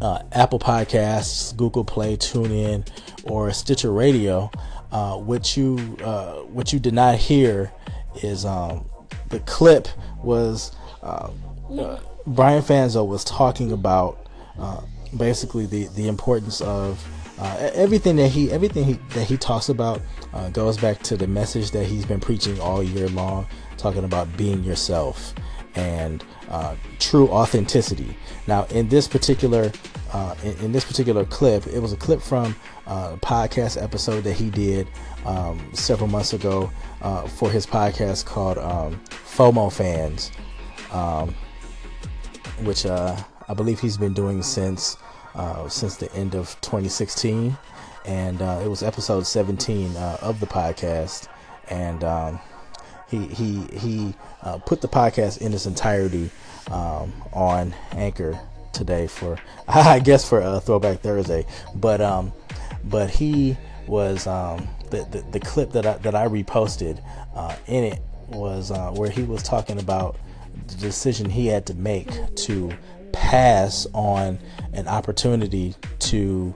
uh, 0.00 0.22
Apple 0.32 0.58
Podcasts, 0.58 1.56
Google 1.56 1.84
Play, 1.84 2.16
TuneIn, 2.16 2.86
or 3.24 3.50
Stitcher 3.52 3.92
Radio, 3.92 4.50
uh, 4.92 5.16
what 5.16 5.56
you 5.56 5.96
uh, 6.02 6.36
what 6.44 6.72
you 6.72 6.78
did 6.78 6.94
not 6.94 7.16
hear 7.16 7.72
is 8.22 8.44
um, 8.44 8.86
the 9.28 9.40
clip 9.40 9.88
was 10.22 10.74
uh, 11.02 11.30
Brian 12.26 12.62
Fanzo 12.62 13.06
was 13.06 13.24
talking 13.24 13.72
about 13.72 14.26
uh, 14.58 14.80
basically 15.16 15.66
the, 15.66 15.86
the 15.88 16.08
importance 16.08 16.60
of 16.60 17.04
uh, 17.38 17.70
everything 17.74 18.16
that 18.16 18.28
he 18.28 18.50
everything 18.50 18.84
he, 18.84 18.94
that 19.10 19.26
he 19.26 19.36
talks 19.36 19.68
about 19.68 20.00
uh, 20.32 20.48
goes 20.50 20.78
back 20.78 21.02
to 21.02 21.16
the 21.16 21.26
message 21.26 21.70
that 21.70 21.84
he's 21.84 22.06
been 22.06 22.20
preaching 22.20 22.58
all 22.60 22.82
year 22.82 23.08
long, 23.08 23.46
talking 23.76 24.04
about 24.04 24.34
being 24.36 24.64
yourself 24.64 25.34
and 25.74 26.24
uh, 26.48 26.74
true 26.98 27.28
authenticity. 27.28 28.16
Now, 28.46 28.64
in 28.66 28.88
this 28.88 29.06
particular 29.06 29.70
uh, 30.12 30.34
in, 30.42 30.56
in, 30.58 30.72
this 30.72 30.84
particular 30.84 31.24
clip, 31.24 31.66
it 31.66 31.80
was 31.80 31.92
a 31.92 31.96
clip 31.96 32.22
from 32.22 32.56
a 32.86 33.16
podcast 33.18 33.82
episode 33.82 34.22
that 34.24 34.34
he 34.34 34.50
did 34.50 34.88
um, 35.24 35.60
several 35.74 36.08
months 36.08 36.32
ago 36.32 36.70
for 37.28 37.50
his 37.50 37.66
podcast 37.66 38.24
called 38.24 38.58
um, 38.58 39.00
FOMO 39.08 39.68
Fanz. 39.70 40.30
Um, 40.94 41.34
which 42.62 42.86
uh, 42.86 43.16
I 43.48 43.54
believe 43.54 43.80
he's 43.80 43.96
been 43.96 44.14
doing 44.14 44.42
since 44.42 44.96
uh, 45.34 45.68
since 45.68 45.96
the 45.96 46.12
end 46.14 46.34
of 46.34 46.58
2016, 46.62 47.56
and 48.06 48.42
uh, 48.42 48.60
it 48.64 48.68
was 48.68 48.82
episode 48.82 49.26
17 49.26 49.96
uh, 49.96 50.18
of 50.22 50.40
the 50.40 50.46
podcast, 50.46 51.28
and 51.68 52.02
um, 52.04 52.40
he 53.08 53.26
he 53.26 53.60
he 53.78 54.14
uh, 54.42 54.58
put 54.58 54.80
the 54.80 54.88
podcast 54.88 55.40
in 55.40 55.52
its 55.52 55.66
entirety 55.66 56.30
um, 56.70 57.12
on 57.32 57.74
Anchor 57.92 58.38
today 58.72 59.06
for 59.06 59.38
I 59.68 59.98
guess 59.98 60.28
for 60.28 60.40
a 60.40 60.60
Throwback 60.60 61.00
Thursday, 61.00 61.46
but 61.74 62.00
um, 62.00 62.32
but 62.86 63.10
he 63.10 63.56
was 63.86 64.26
um, 64.26 64.68
the, 64.90 65.06
the, 65.10 65.24
the 65.32 65.40
clip 65.40 65.72
that 65.72 65.86
I 65.86 65.98
that 65.98 66.14
I 66.14 66.26
reposted 66.26 67.02
uh, 67.34 67.54
in 67.66 67.84
it 67.84 68.00
was 68.28 68.70
where 68.94 69.10
he 69.10 69.22
was 69.22 69.42
talking 69.42 69.78
about 69.78 70.16
the 70.66 70.74
decision 70.76 71.30
he 71.30 71.46
had 71.46 71.66
to 71.66 71.74
make 71.74 72.08
to 72.34 72.72
pass 73.12 73.86
on 73.92 74.38
an 74.72 74.88
opportunity 74.88 75.74
to 75.98 76.54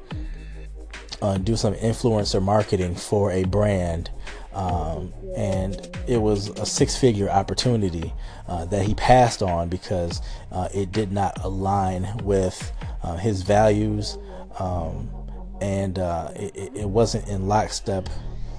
uh, 1.22 1.38
do 1.38 1.56
some 1.56 1.74
influencer 1.74 2.42
marketing 2.42 2.94
for 2.94 3.30
a 3.30 3.44
brand. 3.44 4.10
Um, 4.52 5.12
and 5.36 5.88
it 6.08 6.20
was 6.20 6.48
a 6.48 6.66
six 6.66 6.96
figure 6.96 7.30
opportunity 7.30 8.12
uh, 8.48 8.64
that 8.66 8.84
he 8.84 8.94
passed 8.94 9.42
on 9.42 9.68
because 9.68 10.20
uh, 10.50 10.68
it 10.74 10.92
did 10.92 11.12
not 11.12 11.42
align 11.44 12.08
with 12.24 12.72
uh, 13.02 13.16
his 13.16 13.42
values 13.42 14.18
um, 14.58 15.08
and 15.60 15.98
uh, 15.98 16.30
it, 16.34 16.72
it, 16.74 16.88
wasn't 16.88 17.26
in 17.28 17.46
lockstep 17.46 18.08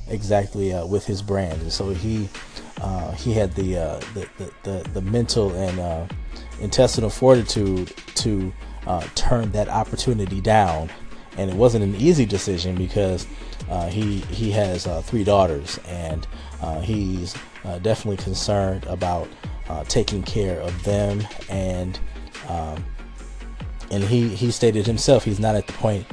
exactly 0.08 0.74
uh, 0.74 0.86
with 0.86 1.06
his 1.06 1.22
brand. 1.22 1.62
And 1.62 1.72
so 1.72 1.90
he 1.90 2.30
uh, 2.82 3.12
he 3.12 3.34
had 3.34 3.54
the, 3.54 3.78
uh, 3.78 4.00
the, 4.14 4.28
the, 4.38 4.52
the, 4.64 4.90
the 4.90 5.02
mental 5.02 5.52
and 5.54 5.80
uh, 5.80 6.08
intestinal 6.60 7.10
fortitude 7.10 7.94
to 8.16 8.52
uh, 8.88 9.02
turn 9.14 9.52
that 9.52 9.70
opportunity 9.70 10.42
down. 10.42 10.90
And 11.38 11.50
it 11.50 11.56
wasn't 11.56 11.84
an 11.84 11.96
easy 11.96 12.26
decision 12.26 12.76
because 12.76 13.26
he 13.90 14.20
he 14.20 14.52
has 14.52 14.86
three 15.06 15.24
daughters 15.24 15.80
and 15.88 16.28
he's 16.82 17.34
definitely 17.82 18.22
concerned 18.22 18.86
about 18.86 19.30
taking 19.88 20.24
care 20.24 20.60
of 20.60 20.84
them 20.84 21.26
and 21.50 21.98
um, 22.50 22.84
and 23.92 24.04
he 24.04 24.28
he 24.30 24.52
stated 24.52 24.86
himself 24.86 25.24
he's 25.24 25.40
not 25.40 25.56
at 25.56 25.68
the 25.68 25.74
point 25.74 26.06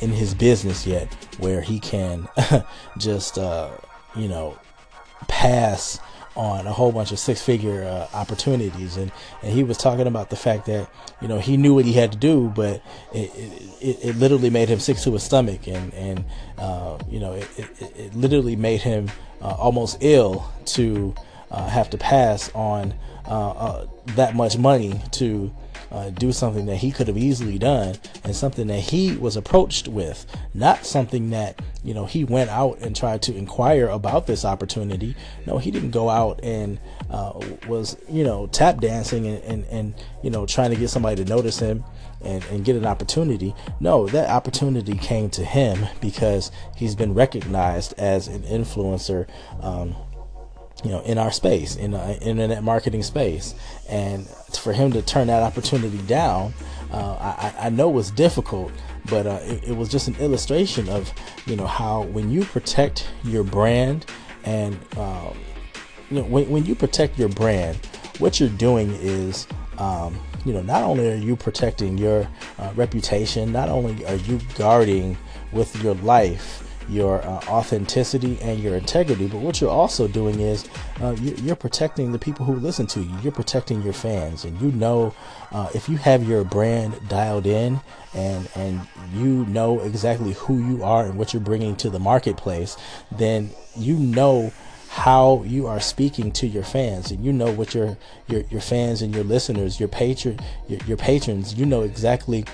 in 0.00 0.10
his 0.10 0.34
business 0.34 0.86
yet 0.86 1.12
where 1.38 1.60
he 1.60 1.78
can 1.80 2.28
just 2.98 3.36
you 3.36 4.28
know 4.28 4.58
pass 5.28 5.98
on 6.36 6.66
a 6.66 6.72
whole 6.72 6.92
bunch 6.92 7.12
of 7.12 7.18
six 7.18 7.42
figure 7.42 7.82
uh, 7.84 8.06
opportunities. 8.14 8.96
And, 8.96 9.10
and 9.42 9.52
he 9.52 9.64
was 9.64 9.78
talking 9.78 10.06
about 10.06 10.30
the 10.30 10.36
fact 10.36 10.66
that 10.66 10.88
you 11.20 11.28
know 11.28 11.38
he 11.38 11.56
knew 11.56 11.74
what 11.74 11.84
he 11.84 11.94
had 11.94 12.12
to 12.12 12.18
do 12.18 12.52
but 12.54 12.82
it, 13.12 13.30
it, 13.80 13.98
it 14.04 14.16
literally 14.16 14.50
made 14.50 14.68
him 14.68 14.78
sick 14.78 14.98
to 14.98 15.12
his 15.12 15.22
stomach. 15.22 15.66
And 15.66 15.92
and 15.94 16.24
uh, 16.58 16.98
you 17.08 17.18
know 17.18 17.32
it, 17.32 17.48
it, 17.56 17.96
it, 17.96 18.14
literally 18.14 18.54
made 18.54 18.82
him 18.82 19.10
uh, 19.40 19.56
almost 19.58 19.98
ill 20.00 20.50
to 20.66 21.14
uh, 21.50 21.68
have 21.68 21.90
to 21.90 21.98
pass 21.98 22.50
on 22.54 22.94
uh, 23.26 23.50
uh, 23.50 23.86
that 24.14 24.34
much 24.34 24.56
money 24.56 25.00
to 25.12 25.52
uh, 25.90 26.10
do 26.10 26.32
something 26.32 26.66
that 26.66 26.76
he 26.76 26.90
could 26.90 27.08
have 27.08 27.16
easily 27.16 27.58
done 27.58 27.96
and 28.24 28.34
something 28.34 28.66
that 28.66 28.80
he 28.80 29.16
was 29.16 29.36
approached 29.36 29.88
with, 29.88 30.26
not 30.54 30.84
something 30.84 31.30
that, 31.30 31.60
you 31.84 31.94
know, 31.94 32.06
he 32.06 32.24
went 32.24 32.50
out 32.50 32.78
and 32.80 32.94
tried 32.96 33.22
to 33.22 33.34
inquire 33.36 33.88
about 33.88 34.26
this 34.26 34.44
opportunity. 34.44 35.14
No, 35.46 35.58
he 35.58 35.70
didn't 35.70 35.92
go 35.92 36.08
out 36.08 36.40
and 36.42 36.78
uh, 37.10 37.40
was, 37.68 37.96
you 38.08 38.24
know, 38.24 38.46
tap 38.48 38.80
dancing 38.80 39.26
and, 39.26 39.42
and, 39.44 39.64
and, 39.66 39.94
you 40.22 40.30
know, 40.30 40.46
trying 40.46 40.70
to 40.70 40.76
get 40.76 40.90
somebody 40.90 41.22
to 41.24 41.28
notice 41.28 41.58
him 41.58 41.84
and, 42.20 42.44
and 42.46 42.64
get 42.64 42.76
an 42.76 42.86
opportunity. 42.86 43.54
No, 43.78 44.06
that 44.08 44.28
opportunity 44.28 44.96
came 44.96 45.30
to 45.30 45.44
him 45.44 45.86
because 46.00 46.50
he's 46.76 46.94
been 46.94 47.14
recognized 47.14 47.94
as 47.98 48.26
an 48.28 48.42
influencer. 48.42 49.28
Um, 49.60 49.94
you 50.86 50.92
know, 50.92 51.00
in 51.00 51.18
our 51.18 51.32
space, 51.32 51.74
in 51.74 51.90
the 51.90 52.16
internet 52.22 52.62
marketing 52.62 53.02
space, 53.02 53.56
and 53.88 54.24
for 54.56 54.72
him 54.72 54.92
to 54.92 55.02
turn 55.02 55.26
that 55.26 55.42
opportunity 55.42 55.98
down, 56.06 56.54
uh, 56.92 57.16
I, 57.58 57.66
I, 57.66 57.70
know 57.70 57.90
was 57.90 58.12
difficult, 58.12 58.70
but 59.10 59.26
uh, 59.26 59.40
it, 59.42 59.70
it, 59.70 59.76
was 59.76 59.88
just 59.88 60.06
an 60.06 60.14
illustration 60.20 60.88
of, 60.88 61.12
you 61.46 61.56
know, 61.56 61.66
how 61.66 62.02
when 62.02 62.30
you 62.30 62.44
protect 62.44 63.08
your 63.24 63.42
brand, 63.42 64.06
and 64.44 64.78
um, 64.96 65.36
you 66.08 66.20
know, 66.20 66.22
when, 66.22 66.48
when 66.50 66.64
you 66.64 66.76
protect 66.76 67.18
your 67.18 67.30
brand, 67.30 67.74
what 68.18 68.38
you're 68.38 68.48
doing 68.48 68.92
is, 69.00 69.48
um, 69.78 70.16
you 70.44 70.52
know, 70.52 70.62
not 70.62 70.84
only 70.84 71.10
are 71.10 71.16
you 71.16 71.34
protecting 71.34 71.98
your 71.98 72.28
uh, 72.60 72.72
reputation, 72.76 73.50
not 73.50 73.68
only 73.68 74.06
are 74.06 74.14
you 74.14 74.38
guarding 74.54 75.18
with 75.50 75.82
your 75.82 75.94
life 75.96 76.65
your 76.88 77.22
uh, 77.22 77.40
authenticity 77.48 78.38
and 78.40 78.60
your 78.60 78.76
integrity. 78.76 79.26
But 79.26 79.38
what 79.38 79.60
you're 79.60 79.70
also 79.70 80.06
doing 80.08 80.40
is 80.40 80.68
uh, 81.00 81.16
you, 81.20 81.52
are 81.52 81.56
protecting 81.56 82.12
the 82.12 82.18
people 82.18 82.46
who 82.46 82.54
listen 82.54 82.86
to 82.88 83.00
you. 83.00 83.16
You're 83.22 83.32
protecting 83.32 83.82
your 83.82 83.92
fans, 83.92 84.44
and 84.44 84.60
you 84.60 84.72
know 84.72 85.14
uh, 85.52 85.68
if 85.74 85.88
you 85.88 85.96
have 85.96 86.28
your 86.28 86.44
brand 86.44 87.08
dialed 87.08 87.46
in 87.46 87.80
and 88.14 88.48
and 88.54 88.80
you 89.12 89.44
know 89.46 89.80
exactly 89.80 90.32
who 90.34 90.58
you 90.58 90.82
are 90.84 91.04
and 91.04 91.18
what 91.18 91.32
you're 91.32 91.42
bringing 91.42 91.76
to 91.76 91.90
the 91.90 91.98
marketplace, 91.98 92.76
then 93.10 93.50
you 93.76 93.96
know 93.96 94.52
how 94.88 95.42
you 95.44 95.66
are 95.66 95.80
speaking 95.80 96.32
to 96.32 96.46
your 96.46 96.62
fans 96.62 97.10
and 97.10 97.24
you 97.24 97.32
know 97.32 97.50
what 97.52 97.74
your 97.74 97.98
your, 98.28 98.40
your 98.42 98.60
fans 98.60 99.02
and 99.02 99.14
your 99.14 99.24
listeners 99.24 99.78
your 99.78 99.88
patron 99.88 100.38
your, 100.68 100.80
your 100.86 100.96
patrons 100.96 101.54
you 101.54 101.66
know 101.66 101.82
exactly 101.82 102.44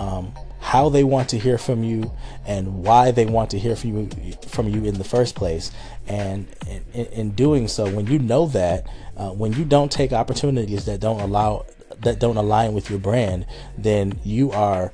um, 0.00 0.32
how 0.62 0.88
they 0.88 1.02
want 1.02 1.28
to 1.28 1.38
hear 1.38 1.58
from 1.58 1.82
you 1.82 2.12
and 2.46 2.84
why 2.84 3.10
they 3.10 3.26
want 3.26 3.50
to 3.50 3.58
hear 3.58 3.74
from 3.74 3.90
you 3.96 4.32
from 4.46 4.68
you 4.68 4.84
in 4.84 4.94
the 4.94 5.04
first 5.04 5.34
place. 5.34 5.72
And 6.06 6.46
in, 6.94 7.06
in 7.06 7.30
doing 7.32 7.66
so, 7.66 7.90
when 7.90 8.06
you 8.06 8.20
know 8.20 8.46
that, 8.46 8.86
uh, 9.16 9.30
when 9.30 9.52
you 9.54 9.64
don't 9.64 9.90
take 9.90 10.12
opportunities 10.12 10.84
that 10.84 11.00
don't 11.00 11.20
allow 11.20 11.66
that 12.02 12.20
don't 12.20 12.36
align 12.36 12.74
with 12.74 12.88
your 12.88 13.00
brand, 13.00 13.44
then 13.76 14.20
you 14.24 14.52
are 14.52 14.92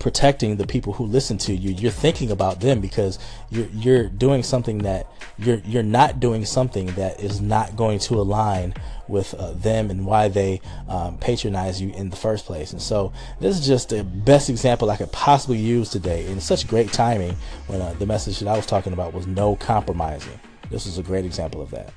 protecting 0.00 0.56
the 0.56 0.66
people 0.66 0.92
who 0.92 1.04
listen 1.04 1.38
to 1.38 1.54
you. 1.54 1.72
You're 1.72 1.90
thinking 1.90 2.30
about 2.30 2.60
them 2.60 2.80
because 2.80 3.18
you're 3.50 3.68
you're 3.72 4.08
doing 4.08 4.42
something 4.42 4.78
that 4.78 5.06
you're 5.38 5.58
you're 5.64 5.82
not 5.82 6.20
doing 6.20 6.44
something 6.44 6.86
that 6.94 7.20
is 7.20 7.40
not 7.40 7.76
going 7.76 7.98
to 8.00 8.14
align 8.14 8.74
with 9.08 9.34
uh, 9.34 9.52
them 9.52 9.90
and 9.90 10.06
why 10.06 10.28
they 10.28 10.60
um, 10.88 11.18
patronize 11.18 11.80
you 11.80 11.90
in 11.90 12.10
the 12.10 12.16
first 12.16 12.46
place. 12.46 12.72
And 12.72 12.80
so 12.80 13.12
this 13.40 13.58
is 13.58 13.66
just 13.66 13.90
the 13.90 14.04
best 14.04 14.48
example 14.48 14.90
I 14.90 14.96
could 14.96 15.12
possibly 15.12 15.58
use 15.58 15.90
today. 15.90 16.26
And 16.26 16.42
such 16.42 16.66
great 16.66 16.92
timing 16.92 17.36
when 17.66 17.80
uh, 17.80 17.94
the 17.98 18.06
message 18.06 18.40
that 18.40 18.48
I 18.48 18.56
was 18.56 18.66
talking 18.66 18.92
about 18.92 19.12
was 19.12 19.26
no 19.26 19.56
compromising. 19.56 20.38
This 20.70 20.86
is 20.86 20.98
a 20.98 21.02
great 21.02 21.24
example 21.24 21.60
of 21.60 21.70
that. 21.70 21.92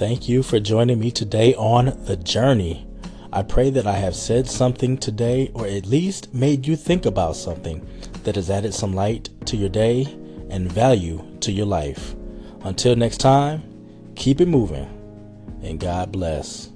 Thank 0.00 0.28
you 0.30 0.42
for 0.42 0.58
joining 0.60 0.98
me 0.98 1.10
today 1.10 1.54
on 1.56 2.04
The 2.06 2.16
Journey. 2.16 2.89
I 3.32 3.42
pray 3.42 3.70
that 3.70 3.86
I 3.86 3.92
have 3.92 4.16
said 4.16 4.48
something 4.48 4.98
today, 4.98 5.52
or 5.54 5.64
at 5.66 5.86
least 5.86 6.34
made 6.34 6.66
you 6.66 6.74
think 6.74 7.06
about 7.06 7.36
something 7.36 7.86
that 8.24 8.34
has 8.34 8.50
added 8.50 8.74
some 8.74 8.92
light 8.92 9.28
to 9.46 9.56
your 9.56 9.68
day 9.68 10.02
and 10.50 10.70
value 10.70 11.24
to 11.40 11.52
your 11.52 11.66
life. 11.66 12.16
Until 12.62 12.96
next 12.96 13.18
time, 13.18 13.62
keep 14.16 14.40
it 14.40 14.48
moving, 14.48 14.88
and 15.62 15.78
God 15.78 16.10
bless. 16.10 16.69